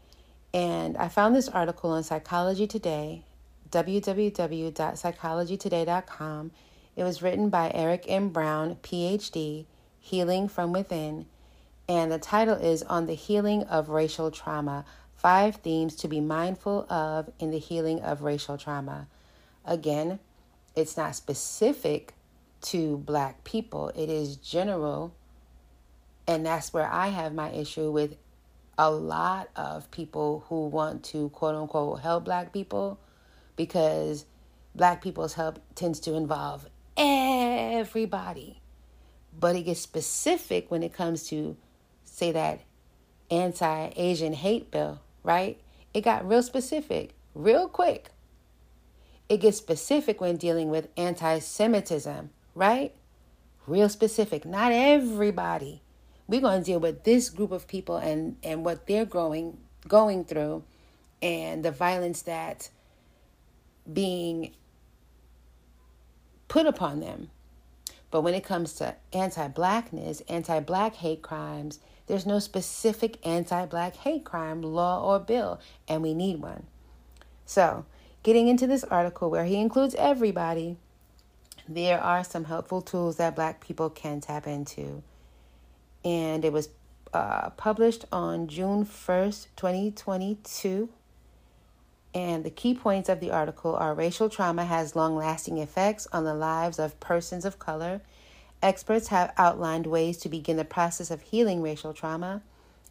And 0.54 0.98
I 0.98 1.08
found 1.08 1.36
this 1.36 1.50
article 1.50 1.92
on 1.92 2.04
Psychology 2.04 2.68
Today 2.68 3.24
www.psychologytoday.com. 3.72 6.52
It 6.98 7.06
was 7.06 7.22
written 7.22 7.48
by 7.50 7.72
Eric 7.74 8.04
M. 8.08 8.28
Brown, 8.30 8.76
PhD, 8.84 9.66
Healing 10.00 10.50
from 10.50 10.74
Within, 10.74 11.26
and 11.92 12.10
the 12.10 12.18
title 12.18 12.56
is 12.56 12.84
On 12.84 13.06
the 13.06 13.14
Healing 13.14 13.64
of 13.64 13.90
Racial 13.90 14.32
Trauma 14.32 14.86
Five 15.14 15.58
Themes 15.58 15.94
to 15.98 16.08
Be 16.08 16.22
Mindful 16.22 16.90
of 16.90 17.30
in 17.38 17.52
the 17.52 17.60
Healing 17.60 18.00
of 18.00 18.22
Racial 18.22 18.58
Trauma. 18.58 19.10
Again, 19.66 20.20
it's 20.74 20.96
not 20.96 21.18
specific 21.18 22.14
to 22.62 22.96
black 22.96 23.44
people, 23.44 23.90
it 23.90 24.10
is 24.10 24.38
general. 24.38 25.14
And 26.26 26.46
that's 26.46 26.72
where 26.72 26.90
I 26.90 27.10
have 27.10 27.34
my 27.34 27.52
issue 27.52 27.92
with 27.92 28.16
a 28.78 28.90
lot 28.90 29.50
of 29.58 29.92
people 29.92 30.46
who 30.48 30.68
want 30.68 31.04
to 31.06 31.28
quote 31.32 31.56
unquote 31.56 32.00
help 32.00 32.24
black 32.24 32.54
people 32.54 33.02
because 33.58 34.24
black 34.74 35.02
people's 35.04 35.34
help 35.34 35.60
tends 35.76 36.00
to 36.00 36.14
involve 36.14 36.70
everybody. 36.96 38.62
But 39.38 39.58
it 39.58 39.64
gets 39.64 39.82
specific 39.82 40.72
when 40.72 40.84
it 40.84 40.94
comes 40.94 41.28
to, 41.28 41.58
say, 42.12 42.32
that 42.32 42.62
anti 43.30 43.92
Asian 43.96 44.34
hate 44.34 44.70
bill, 44.70 45.02
right? 45.24 45.60
It 45.94 46.02
got 46.02 46.28
real 46.28 46.44
specific, 46.44 47.16
real 47.34 47.68
quick. 47.68 48.10
It 49.30 49.38
gets 49.38 49.58
specific 49.58 50.20
when 50.20 50.38
dealing 50.38 50.70
with 50.70 50.90
anti 50.98 51.40
Semitism, 51.40 52.30
right? 52.54 52.94
Real 53.66 53.90
specific. 53.90 54.46
Not 54.46 54.72
everybody. 54.72 55.82
We're 56.28 56.42
going 56.42 56.62
to 56.62 56.66
deal 56.66 56.80
with 56.80 57.04
this 57.04 57.30
group 57.30 57.52
of 57.52 57.68
people 57.68 57.98
and, 57.98 58.38
and 58.44 58.64
what 58.64 58.88
they're 58.88 59.06
growing, 59.06 59.58
going 59.88 60.26
through 60.26 60.64
and 61.22 61.64
the 61.64 61.72
violence 61.72 62.24
that 62.24 62.70
being 63.92 64.54
put 66.48 66.66
upon 66.66 67.00
them. 67.00 67.30
But 68.10 68.22
when 68.22 68.34
it 68.34 68.44
comes 68.44 68.74
to 68.76 68.96
anti 69.14 69.48
blackness, 69.48 70.22
anti 70.28 70.60
black 70.60 70.96
hate 70.96 71.22
crimes, 71.22 71.80
there's 72.12 72.26
no 72.26 72.40
specific 72.40 73.26
anti 73.26 73.66
black 73.68 73.96
hate 73.96 74.26
crime 74.26 74.62
law 74.62 75.02
or 75.02 75.18
bill, 75.18 75.62
and 75.88 76.04
we 76.04 76.14
need 76.14 76.42
one. 76.42 76.68
So, 77.46 77.86
getting 78.22 78.50
into 78.50 78.68
this 78.68 78.84
article 78.84 79.32
where 79.32 79.46
he 79.46 79.56
includes 79.56 79.96
everybody, 79.96 80.76
there 81.70 82.02
are 82.02 82.26
some 82.26 82.44
helpful 82.44 82.82
tools 82.82 83.16
that 83.16 83.34
black 83.34 83.62
people 83.66 83.90
can 83.90 84.20
tap 84.20 84.46
into. 84.46 85.04
And 86.04 86.44
it 86.44 86.52
was 86.52 86.68
uh, 87.14 87.52
published 87.52 88.04
on 88.12 88.50
June 88.50 88.86
1st, 88.86 89.48
2022 89.56 90.90
and 92.14 92.44
the 92.44 92.50
key 92.50 92.74
points 92.74 93.08
of 93.08 93.22
the 93.22 93.32
article 93.32 93.74
are 93.74 93.94
racial 93.94 94.28
trauma 94.28 94.66
has 94.66 94.98
long 94.98 95.16
lasting 95.16 95.60
effects 95.60 96.08
on 96.12 96.26
the 96.26 96.34
lives 96.34 96.78
of 96.78 97.00
persons 97.00 97.46
of 97.46 97.58
color. 97.58 98.02
Experts 98.62 99.08
have 99.08 99.34
outlined 99.38 99.88
ways 99.88 100.18
to 100.18 100.30
begin 100.30 100.58
the 100.58 100.66
process 100.66 101.10
of 101.10 101.22
healing 101.22 101.62
racial 101.62 101.94
trauma, 101.94 102.42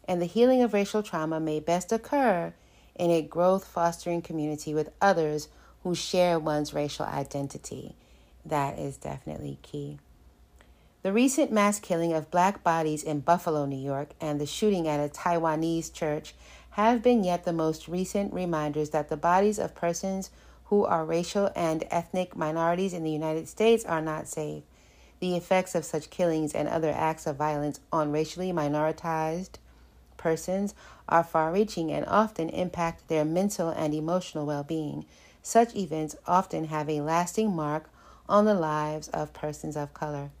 and 0.05 0.21
the 0.21 0.25
healing 0.25 0.61
of 0.61 0.73
racial 0.73 1.01
trauma 1.01 1.39
may 1.39 1.59
best 1.59 1.91
occur 1.91 2.53
in 2.95 3.09
a 3.09 3.21
growth 3.21 3.65
fostering 3.65 4.21
community 4.21 4.73
with 4.73 4.91
others 5.01 5.47
who 5.83 5.95
share 5.95 6.37
one's 6.37 6.73
racial 6.73 7.05
identity. 7.05 7.95
That 8.45 8.77
is 8.77 8.97
definitely 8.97 9.59
key. 9.61 9.99
The 11.03 11.13
recent 11.13 11.51
mass 11.51 11.79
killing 11.79 12.13
of 12.13 12.29
black 12.29 12.63
bodies 12.63 13.01
in 13.01 13.21
Buffalo, 13.21 13.65
New 13.65 13.79
York, 13.79 14.09
and 14.19 14.39
the 14.39 14.45
shooting 14.45 14.87
at 14.87 14.99
a 14.99 15.11
Taiwanese 15.11 15.91
church 15.91 16.35
have 16.71 17.01
been 17.01 17.23
yet 17.23 17.43
the 17.43 17.53
most 17.53 17.87
recent 17.87 18.33
reminders 18.33 18.91
that 18.91 19.09
the 19.09 19.17
bodies 19.17 19.57
of 19.57 19.73
persons 19.73 20.29
who 20.65 20.85
are 20.85 21.03
racial 21.03 21.49
and 21.55 21.85
ethnic 21.89 22.35
minorities 22.35 22.93
in 22.93 23.03
the 23.03 23.11
United 23.11 23.47
States 23.47 23.83
are 23.83 24.01
not 24.01 24.27
safe. 24.27 24.63
The 25.21 25.37
effects 25.37 25.75
of 25.75 25.85
such 25.85 26.09
killings 26.09 26.53
and 26.53 26.67
other 26.67 26.89
acts 26.89 27.27
of 27.27 27.35
violence 27.35 27.79
on 27.93 28.11
racially 28.11 28.51
minoritized 28.51 29.59
persons 30.17 30.73
are 31.07 31.23
far 31.23 31.51
reaching 31.51 31.91
and 31.91 32.05
often 32.07 32.49
impact 32.49 33.07
their 33.07 33.23
mental 33.23 33.69
and 33.69 33.93
emotional 33.93 34.47
well 34.47 34.63
being. 34.63 35.05
Such 35.43 35.75
events 35.75 36.15
often 36.25 36.65
have 36.65 36.89
a 36.89 37.01
lasting 37.01 37.55
mark 37.55 37.87
on 38.27 38.45
the 38.45 38.55
lives 38.55 39.09
of 39.09 39.31
persons 39.31 39.77
of 39.77 39.93
color. 39.93 40.31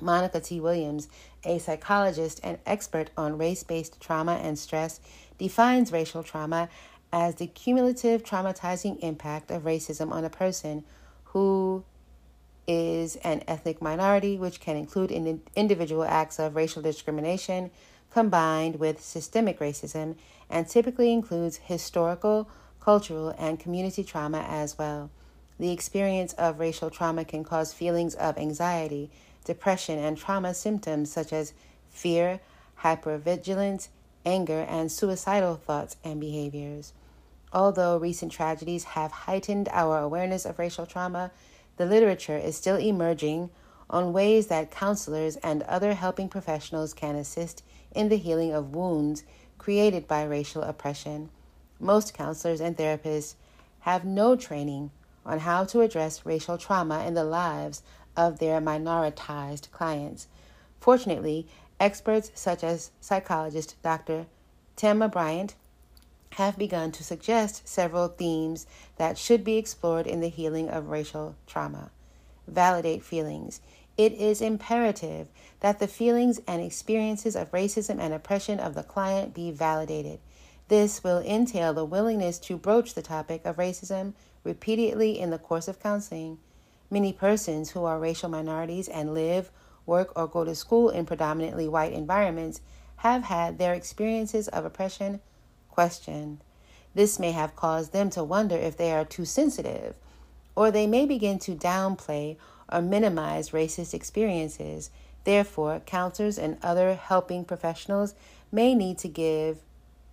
Monica 0.00 0.38
T. 0.38 0.60
Williams, 0.60 1.08
a 1.44 1.58
psychologist 1.58 2.38
and 2.44 2.58
expert 2.64 3.10
on 3.16 3.38
race 3.38 3.64
based 3.64 4.00
trauma 4.00 4.34
and 4.34 4.56
stress, 4.56 5.00
defines 5.36 5.90
racial 5.90 6.22
trauma 6.22 6.68
as 7.12 7.36
the 7.36 7.48
cumulative 7.48 8.22
traumatizing 8.22 9.00
impact 9.00 9.50
of 9.50 9.64
racism 9.64 10.12
on 10.12 10.24
a 10.24 10.30
person 10.30 10.84
who 11.24 11.82
is 12.66 13.16
an 13.16 13.42
ethnic 13.46 13.80
minority, 13.80 14.36
which 14.36 14.60
can 14.60 14.76
include 14.76 15.10
in 15.10 15.40
individual 15.54 16.04
acts 16.04 16.38
of 16.38 16.56
racial 16.56 16.82
discrimination 16.82 17.70
combined 18.10 18.76
with 18.76 19.00
systemic 19.00 19.58
racism, 19.58 20.16
and 20.48 20.68
typically 20.68 21.12
includes 21.12 21.58
historical, 21.58 22.48
cultural, 22.80 23.34
and 23.38 23.60
community 23.60 24.02
trauma 24.02 24.44
as 24.48 24.78
well. 24.78 25.10
The 25.58 25.70
experience 25.70 26.32
of 26.34 26.58
racial 26.58 26.90
trauma 26.90 27.24
can 27.24 27.44
cause 27.44 27.72
feelings 27.72 28.14
of 28.14 28.38
anxiety, 28.38 29.10
depression, 29.44 29.98
and 29.98 30.16
trauma 30.16 30.54
symptoms 30.54 31.10
such 31.10 31.32
as 31.32 31.52
fear, 31.90 32.40
hypervigilance, 32.82 33.88
anger, 34.24 34.66
and 34.68 34.90
suicidal 34.90 35.56
thoughts 35.56 35.96
and 36.04 36.20
behaviors. 36.20 36.92
Although 37.52 37.96
recent 37.98 38.32
tragedies 38.32 38.84
have 38.84 39.12
heightened 39.12 39.68
our 39.72 39.98
awareness 39.98 40.44
of 40.44 40.58
racial 40.58 40.84
trauma, 40.84 41.30
the 41.76 41.86
literature 41.86 42.36
is 42.36 42.56
still 42.56 42.76
emerging 42.76 43.50
on 43.88 44.12
ways 44.12 44.48
that 44.48 44.70
counselors 44.70 45.36
and 45.36 45.62
other 45.64 45.94
helping 45.94 46.28
professionals 46.28 46.92
can 46.92 47.14
assist 47.14 47.62
in 47.94 48.08
the 48.08 48.16
healing 48.16 48.52
of 48.52 48.74
wounds 48.74 49.24
created 49.58 50.08
by 50.08 50.24
racial 50.24 50.62
oppression. 50.62 51.30
Most 51.78 52.14
counselors 52.14 52.60
and 52.60 52.76
therapists 52.76 53.34
have 53.80 54.04
no 54.04 54.36
training 54.36 54.90
on 55.24 55.40
how 55.40 55.64
to 55.64 55.80
address 55.80 56.26
racial 56.26 56.58
trauma 56.58 57.04
in 57.04 57.14
the 57.14 57.24
lives 57.24 57.82
of 58.16 58.38
their 58.38 58.60
minoritized 58.60 59.70
clients. 59.70 60.26
Fortunately, 60.80 61.46
experts 61.78 62.30
such 62.34 62.64
as 62.64 62.90
psychologist 63.00 63.76
Dr. 63.82 64.26
Thema 64.76 65.08
Bryant 65.08 65.54
have 66.32 66.58
begun 66.58 66.92
to 66.92 67.04
suggest 67.04 67.66
several 67.66 68.08
themes 68.08 68.66
that 68.96 69.16
should 69.16 69.44
be 69.44 69.56
explored 69.56 70.06
in 70.06 70.20
the 70.20 70.28
healing 70.28 70.68
of 70.68 70.88
racial 70.88 71.36
trauma. 71.46 71.90
Validate 72.46 73.02
feelings. 73.02 73.60
It 73.96 74.12
is 74.12 74.42
imperative 74.42 75.28
that 75.60 75.78
the 75.78 75.88
feelings 75.88 76.40
and 76.46 76.60
experiences 76.60 77.34
of 77.34 77.50
racism 77.52 77.98
and 77.98 78.12
oppression 78.12 78.60
of 78.60 78.74
the 78.74 78.82
client 78.82 79.32
be 79.32 79.50
validated. 79.50 80.20
This 80.68 81.02
will 81.02 81.20
entail 81.20 81.72
the 81.72 81.84
willingness 81.84 82.38
to 82.40 82.58
broach 82.58 82.94
the 82.94 83.02
topic 83.02 83.42
of 83.44 83.56
racism 83.56 84.12
repeatedly 84.44 85.18
in 85.18 85.30
the 85.30 85.38
course 85.38 85.68
of 85.68 85.80
counseling. 85.80 86.38
Many 86.90 87.12
persons 87.12 87.70
who 87.70 87.84
are 87.84 87.98
racial 87.98 88.28
minorities 88.28 88.88
and 88.88 89.14
live, 89.14 89.50
work, 89.86 90.12
or 90.14 90.26
go 90.26 90.44
to 90.44 90.54
school 90.54 90.90
in 90.90 91.06
predominantly 91.06 91.68
white 91.68 91.92
environments 91.92 92.60
have 92.96 93.24
had 93.24 93.58
their 93.58 93.74
experiences 93.74 94.48
of 94.48 94.64
oppression 94.64 95.20
questioned. 95.76 96.38
This 96.94 97.18
may 97.18 97.32
have 97.32 97.54
caused 97.54 97.92
them 97.92 98.08
to 98.10 98.24
wonder 98.24 98.56
if 98.56 98.78
they 98.78 98.92
are 98.92 99.04
too 99.04 99.26
sensitive, 99.26 99.94
or 100.54 100.70
they 100.70 100.86
may 100.86 101.04
begin 101.04 101.38
to 101.40 101.54
downplay 101.54 102.38
or 102.72 102.80
minimize 102.80 103.50
racist 103.50 103.92
experiences. 103.92 104.90
Therefore, 105.24 105.82
counselors 105.84 106.38
and 106.38 106.56
other 106.62 106.94
helping 106.94 107.44
professionals 107.44 108.14
may 108.50 108.74
need 108.74 108.96
to 109.00 109.08
give 109.08 109.58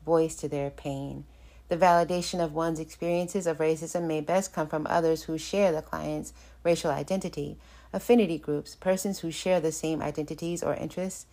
voice 0.06 0.36
to 0.36 0.50
their 0.50 0.70
pain. 0.70 1.24
The 1.70 1.78
validation 1.78 2.44
of 2.44 2.54
one's 2.54 2.82
experiences 2.82 3.48
of 3.48 3.60
racism 3.60 4.06
may 4.06 4.20
best 4.20 4.52
come 4.52 4.68
from 4.68 4.86
others 4.90 5.24
who 5.24 5.38
share 5.38 5.72
the 5.72 5.82
client's 5.82 6.34
racial 6.62 6.92
identity. 6.92 7.58
Affinity 7.94 8.38
groups, 8.38 8.76
persons 8.76 9.20
who 9.20 9.32
share 9.32 9.62
the 9.62 9.72
same 9.72 10.02
identities 10.02 10.62
or 10.62 10.74
interests, 10.74 11.26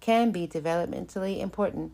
can 0.00 0.30
be 0.30 0.46
developmentally 0.46 1.40
important, 1.40 1.92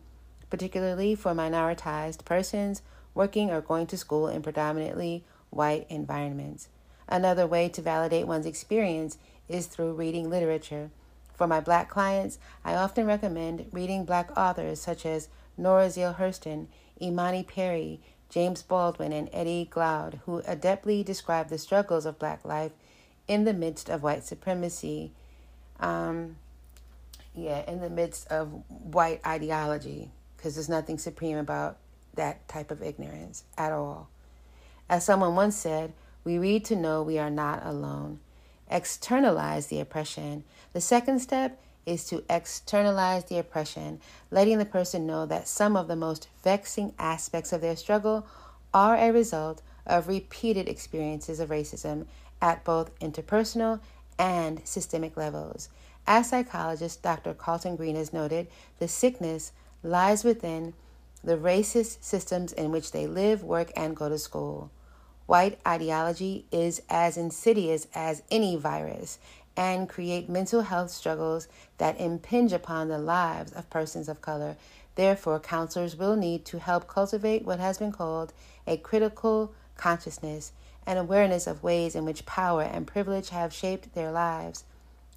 particularly 0.49 1.15
for 1.15 1.33
minoritized 1.33 2.25
persons 2.25 2.81
working 3.13 3.49
or 3.49 3.61
going 3.61 3.87
to 3.87 3.97
school 3.97 4.27
in 4.27 4.41
predominantly 4.41 5.23
white 5.49 5.85
environments. 5.89 6.67
Another 7.07 7.47
way 7.47 7.69
to 7.69 7.81
validate 7.81 8.27
one's 8.27 8.45
experience 8.45 9.17
is 9.47 9.67
through 9.67 9.93
reading 9.93 10.29
literature. 10.29 10.89
For 11.33 11.47
my 11.47 11.59
black 11.59 11.89
clients, 11.89 12.39
I 12.63 12.75
often 12.75 13.05
recommend 13.05 13.67
reading 13.71 14.05
black 14.05 14.35
authors 14.37 14.81
such 14.81 15.05
as 15.05 15.29
Zora 15.61 15.89
Neale 15.95 16.15
Hurston, 16.15 16.67
Imani 17.01 17.43
Perry, 17.43 17.99
James 18.29 18.61
Baldwin, 18.61 19.13
and 19.13 19.29
Eddie 19.31 19.69
Glaude, 19.69 20.19
who 20.25 20.41
adeptly 20.43 21.03
describe 21.05 21.49
the 21.49 21.57
struggles 21.57 22.05
of 22.05 22.19
black 22.19 22.43
life 22.43 22.71
in 23.27 23.43
the 23.43 23.53
midst 23.53 23.89
of 23.89 24.03
white 24.03 24.23
supremacy. 24.23 25.11
Um, 25.79 26.37
yeah, 27.33 27.69
in 27.69 27.81
the 27.81 27.89
midst 27.89 28.27
of 28.29 28.63
white 28.69 29.25
ideology, 29.25 30.11
because 30.45 30.53
there's 30.53 30.69
nothing 30.69 30.99
supreme 30.99 31.37
about 31.37 31.75
that 32.13 32.47
type 32.47 32.69
of 32.69 32.83
ignorance 32.83 33.45
at 33.57 33.71
all. 33.71 34.09
As 34.87 35.03
someone 35.03 35.33
once 35.33 35.55
said, 35.55 35.91
we 36.23 36.37
read 36.37 36.63
to 36.65 36.75
know 36.75 37.01
we 37.01 37.17
are 37.17 37.31
not 37.31 37.65
alone. 37.65 38.19
Externalize 38.69 39.65
the 39.65 39.79
oppression. 39.79 40.43
The 40.73 40.81
second 40.81 41.17
step 41.17 41.59
is 41.87 42.05
to 42.09 42.23
externalize 42.29 43.25
the 43.25 43.39
oppression, 43.39 43.99
letting 44.29 44.59
the 44.59 44.65
person 44.65 45.07
know 45.07 45.25
that 45.25 45.47
some 45.47 45.75
of 45.75 45.87
the 45.87 45.95
most 45.95 46.27
vexing 46.43 46.93
aspects 46.99 47.51
of 47.51 47.61
their 47.61 47.75
struggle 47.75 48.27
are 48.71 48.97
a 48.97 49.11
result 49.11 49.63
of 49.87 50.07
repeated 50.07 50.69
experiences 50.69 51.39
of 51.39 51.49
racism 51.49 52.05
at 52.39 52.63
both 52.63 52.93
interpersonal 52.99 53.79
and 54.19 54.61
systemic 54.63 55.17
levels. 55.17 55.69
As 56.05 56.29
psychologist 56.29 57.01
Dr. 57.01 57.33
Carlton 57.33 57.75
Green 57.75 57.95
has 57.95 58.13
noted, 58.13 58.45
the 58.77 58.87
sickness 58.87 59.51
lies 59.85 60.23
within 60.23 60.73
the 61.23 61.37
racist 61.37 62.03
systems 62.03 62.51
in 62.51 62.71
which 62.71 62.91
they 62.91 63.07
live, 63.07 63.43
work, 63.43 63.71
and 63.75 63.95
go 63.95 64.09
to 64.09 64.17
school. 64.17 64.71
White 65.25 65.59
ideology 65.65 66.45
is 66.51 66.81
as 66.89 67.17
insidious 67.17 67.87
as 67.95 68.21
any 68.29 68.55
virus 68.55 69.17
and 69.57 69.89
create 69.89 70.29
mental 70.29 70.61
health 70.61 70.91
struggles 70.91 71.47
that 71.77 71.99
impinge 71.99 72.51
upon 72.53 72.89
the 72.89 72.97
lives 72.97 73.51
of 73.53 73.69
persons 73.69 74.09
of 74.09 74.21
color. 74.21 74.55
Therefore, 74.95 75.39
counselors 75.39 75.95
will 75.95 76.15
need 76.15 76.45
to 76.45 76.59
help 76.59 76.87
cultivate 76.87 77.45
what 77.45 77.59
has 77.59 77.77
been 77.77 77.91
called 77.91 78.33
a 78.67 78.77
critical 78.77 79.53
consciousness 79.77 80.51
and 80.85 80.99
awareness 80.99 81.47
of 81.47 81.63
ways 81.63 81.95
in 81.95 82.05
which 82.05 82.25
power 82.25 82.61
and 82.61 82.85
privilege 82.85 83.29
have 83.29 83.53
shaped 83.53 83.93
their 83.95 84.11
lives 84.11 84.63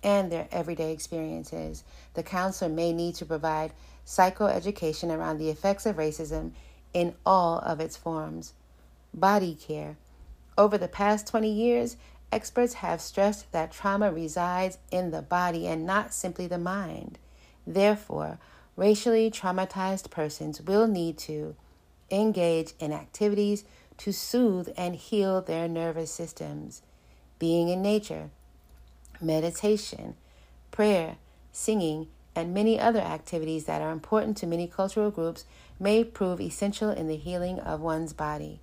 and 0.02 0.30
their 0.30 0.48
everyday 0.50 0.92
experiences. 0.92 1.84
The 2.14 2.22
counselor 2.22 2.70
may 2.70 2.92
need 2.92 3.14
to 3.16 3.26
provide 3.26 3.72
psychoeducation 4.06 5.10
around 5.10 5.38
the 5.38 5.50
effects 5.50 5.86
of 5.86 5.96
racism 5.96 6.52
in 6.92 7.14
all 7.26 7.58
of 7.58 7.80
its 7.80 7.96
forms. 7.96 8.54
Body 9.12 9.54
care. 9.54 9.96
Over 10.56 10.78
the 10.78 10.88
past 10.88 11.26
20 11.26 11.50
years, 11.50 11.96
experts 12.32 12.74
have 12.74 13.00
stressed 13.00 13.50
that 13.52 13.72
trauma 13.72 14.12
resides 14.12 14.78
in 14.90 15.10
the 15.10 15.22
body 15.22 15.66
and 15.66 15.86
not 15.86 16.12
simply 16.12 16.46
the 16.46 16.58
mind. 16.58 17.18
Therefore, 17.66 18.38
racially 18.76 19.30
traumatized 19.30 20.10
persons 20.10 20.60
will 20.60 20.86
need 20.86 21.18
to 21.18 21.54
engage 22.10 22.72
in 22.78 22.92
activities 22.92 23.64
to 23.98 24.12
soothe 24.12 24.68
and 24.76 24.94
heal 24.94 25.42
their 25.42 25.68
nervous 25.68 26.10
systems, 26.10 26.82
being 27.38 27.68
in 27.68 27.82
nature, 27.82 28.30
meditation, 29.20 30.14
prayer, 30.70 31.16
singing, 31.52 32.08
and 32.34 32.54
many 32.54 32.78
other 32.78 33.00
activities 33.00 33.64
that 33.64 33.82
are 33.82 33.90
important 33.90 34.36
to 34.36 34.46
many 34.46 34.66
cultural 34.66 35.10
groups 35.10 35.44
may 35.80 36.04
prove 36.04 36.40
essential 36.40 36.90
in 36.90 37.08
the 37.08 37.16
healing 37.16 37.58
of 37.60 37.80
one's 37.80 38.12
body. 38.12 38.60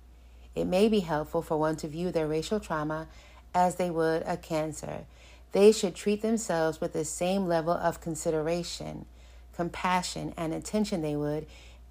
It 0.54 0.66
may 0.66 0.88
be 0.88 1.00
helpful 1.00 1.42
for 1.42 1.58
one 1.58 1.76
to 1.76 1.88
view 1.88 2.10
their 2.10 2.26
racial 2.26 2.60
trauma 2.60 3.08
as 3.54 3.76
they 3.76 3.90
would 3.90 4.22
a 4.26 4.36
cancer. 4.36 5.04
They 5.52 5.72
should 5.72 5.94
treat 5.94 6.22
themselves 6.22 6.80
with 6.80 6.92
the 6.92 7.04
same 7.04 7.46
level 7.46 7.72
of 7.72 8.00
consideration, 8.00 9.06
compassion, 9.54 10.34
and 10.36 10.52
attention 10.52 11.02
they 11.02 11.16
would 11.16 11.46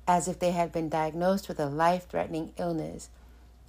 as 0.07 0.27
if 0.27 0.39
they 0.39 0.51
had 0.51 0.71
been 0.71 0.89
diagnosed 0.89 1.47
with 1.47 1.59
a 1.59 1.65
life 1.65 2.07
threatening 2.07 2.53
illness. 2.57 3.09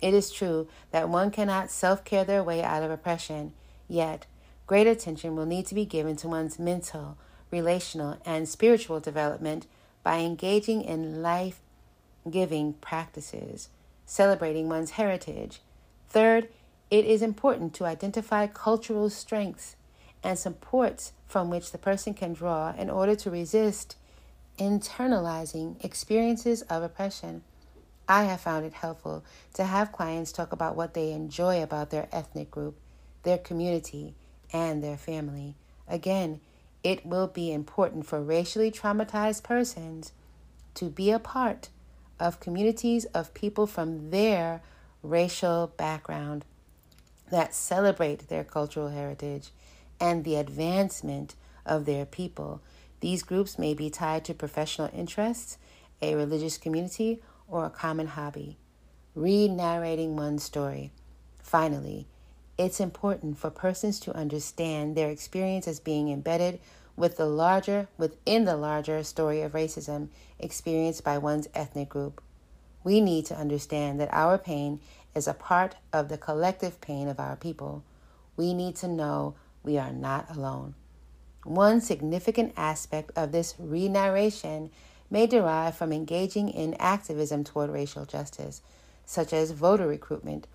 It 0.00 0.12
is 0.12 0.30
true 0.30 0.68
that 0.90 1.08
one 1.08 1.30
cannot 1.30 1.70
self 1.70 2.04
care 2.04 2.24
their 2.24 2.42
way 2.42 2.62
out 2.62 2.82
of 2.82 2.90
oppression, 2.90 3.52
yet, 3.88 4.26
great 4.66 4.86
attention 4.86 5.36
will 5.36 5.46
need 5.46 5.66
to 5.66 5.74
be 5.74 5.84
given 5.84 6.16
to 6.16 6.28
one's 6.28 6.58
mental, 6.58 7.16
relational, 7.50 8.18
and 8.24 8.48
spiritual 8.48 9.00
development 9.00 9.66
by 10.02 10.18
engaging 10.18 10.82
in 10.82 11.22
life 11.22 11.60
giving 12.30 12.72
practices 12.74 13.68
celebrating 14.06 14.68
one's 14.68 14.92
heritage. 14.92 15.60
Third, 16.08 16.48
it 16.90 17.04
is 17.04 17.20
important 17.20 17.74
to 17.74 17.84
identify 17.84 18.46
cultural 18.46 19.10
strengths 19.10 19.74
and 20.22 20.38
supports 20.38 21.12
from 21.26 21.50
which 21.50 21.72
the 21.72 21.78
person 21.78 22.14
can 22.14 22.32
draw 22.32 22.72
in 22.78 22.88
order 22.88 23.16
to 23.16 23.30
resist 23.30 23.96
internalizing 24.58 25.84
experiences 25.84 26.62
of 26.62 26.82
oppression. 26.82 27.42
I 28.08 28.24
have 28.24 28.40
found 28.40 28.64
it 28.64 28.72
helpful 28.72 29.24
to 29.54 29.64
have 29.64 29.92
clients 29.92 30.30
talk 30.30 30.52
about 30.52 30.76
what 30.76 30.94
they 30.94 31.10
enjoy 31.10 31.62
about 31.62 31.90
their 31.90 32.08
ethnic 32.12 32.50
group, 32.50 32.78
their 33.24 33.38
community, 33.38 34.14
and 34.52 34.82
their 34.82 34.96
family. 34.96 35.54
Again, 35.88 36.40
it 36.82 37.04
will 37.04 37.26
be 37.26 37.52
important 37.52 38.06
for 38.06 38.22
racially 38.22 38.70
traumatized 38.70 39.42
persons 39.42 40.12
to 40.74 40.86
be 40.86 41.10
a 41.10 41.18
part 41.18 41.68
of 42.20 42.40
communities 42.40 43.04
of 43.06 43.34
people 43.34 43.66
from 43.66 44.10
their 44.10 44.62
racial 45.02 45.72
background 45.76 46.44
that 47.30 47.54
celebrate 47.54 48.28
their 48.28 48.44
cultural 48.44 48.90
heritage 48.90 49.50
and 50.00 50.24
the 50.24 50.36
advancement 50.36 51.34
of 51.64 51.84
their 51.84 52.06
people. 52.06 52.60
These 53.00 53.22
groups 53.22 53.58
may 53.58 53.74
be 53.74 53.90
tied 53.90 54.24
to 54.26 54.34
professional 54.34 54.90
interests, 54.94 55.58
a 56.00 56.14
religious 56.14 56.58
community, 56.58 57.20
or 57.48 57.64
a 57.64 57.70
common 57.70 58.08
hobby. 58.08 58.56
Read 59.14 59.50
narrating 59.50 60.16
one's 60.16 60.42
story. 60.42 60.92
Finally, 61.42 62.06
it's 62.58 62.80
important 62.80 63.38
for 63.38 63.50
persons 63.50 64.00
to 64.00 64.16
understand 64.16 64.96
their 64.96 65.10
experience 65.10 65.68
as 65.68 65.80
being 65.80 66.10
embedded 66.10 66.58
with 66.96 67.16
the 67.16 67.26
larger 67.26 67.88
within 67.98 68.44
the 68.44 68.56
larger 68.56 69.02
story 69.02 69.42
of 69.42 69.52
racism 69.52 70.08
experienced 70.38 71.04
by 71.04 71.18
one's 71.18 71.48
ethnic 71.54 71.88
group. 71.88 72.22
We 72.82 73.00
need 73.00 73.26
to 73.26 73.36
understand 73.36 74.00
that 74.00 74.12
our 74.12 74.38
pain 74.38 74.80
is 75.14 75.28
a 75.28 75.34
part 75.34 75.76
of 75.92 76.08
the 76.08 76.18
collective 76.18 76.80
pain 76.80 77.08
of 77.08 77.20
our 77.20 77.36
people. 77.36 77.82
We 78.36 78.54
need 78.54 78.76
to 78.76 78.88
know 78.88 79.34
we 79.62 79.76
are 79.76 79.92
not 79.92 80.30
alone. 80.30 80.74
One 81.44 81.80
significant 81.80 82.54
aspect 82.56 83.12
of 83.16 83.32
this 83.32 83.54
re-narration 83.58 84.70
may 85.10 85.26
derive 85.26 85.76
from 85.76 85.92
engaging 85.92 86.48
in 86.48 86.74
activism 86.74 87.44
toward 87.44 87.70
racial 87.70 88.04
justice, 88.04 88.62
such 89.04 89.32
as 89.32 89.52
voter 89.52 89.86
recruitment, 89.86 90.46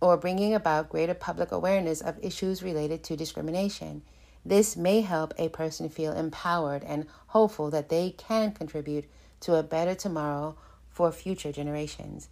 or 0.00 0.16
bringing 0.16 0.54
about 0.54 0.88
greater 0.88 1.14
public 1.14 1.52
awareness 1.52 2.00
of 2.00 2.22
issues 2.22 2.62
related 2.62 3.02
to 3.04 3.16
discrimination. 3.16 4.02
This 4.44 4.76
may 4.76 5.00
help 5.00 5.34
a 5.38 5.48
person 5.48 5.88
feel 5.88 6.12
empowered 6.12 6.84
and 6.84 7.06
hopeful 7.28 7.70
that 7.70 7.88
they 7.88 8.10
can 8.10 8.52
contribute 8.52 9.06
to 9.40 9.54
a 9.56 9.62
better 9.62 9.94
tomorrow 9.94 10.56
for 10.90 11.10
future 11.10 11.52
generations. 11.52 12.28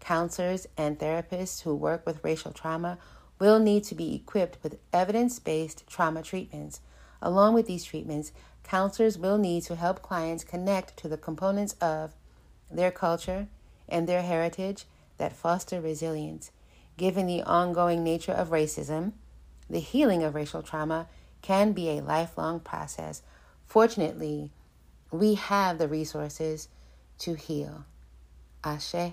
Counselors 0.00 0.66
and 0.76 0.98
therapists 0.98 1.62
who 1.62 1.74
work 1.74 2.06
with 2.06 2.24
racial 2.24 2.52
trauma 2.52 2.98
will 3.38 3.58
need 3.58 3.84
to 3.84 3.94
be 3.94 4.14
equipped 4.14 4.58
with 4.62 4.78
evidence 4.92 5.38
based 5.38 5.86
trauma 5.86 6.22
treatments. 6.22 6.80
Along 7.20 7.54
with 7.54 7.66
these 7.66 7.84
treatments, 7.84 8.32
counselors 8.64 9.18
will 9.18 9.38
need 9.38 9.62
to 9.64 9.76
help 9.76 10.02
clients 10.02 10.44
connect 10.44 10.96
to 10.98 11.08
the 11.08 11.16
components 11.16 11.74
of 11.80 12.14
their 12.70 12.90
culture 12.90 13.48
and 13.88 14.08
their 14.08 14.22
heritage 14.22 14.84
that 15.18 15.32
foster 15.32 15.80
resilience. 15.80 16.50
Given 16.98 17.26
the 17.26 17.44
ongoing 17.44 18.02
nature 18.02 18.32
of 18.32 18.48
racism, 18.48 19.12
the 19.70 19.78
healing 19.78 20.24
of 20.24 20.34
racial 20.34 20.62
trauma 20.62 21.06
can 21.42 21.72
be 21.72 21.90
a 21.90 22.02
lifelong 22.02 22.58
process. 22.58 23.22
Fortunately, 23.66 24.50
we 25.12 25.34
have 25.34 25.78
the 25.78 25.86
resources 25.86 26.68
to 27.20 27.34
heal. 27.34 27.84
Ashe. 28.64 29.12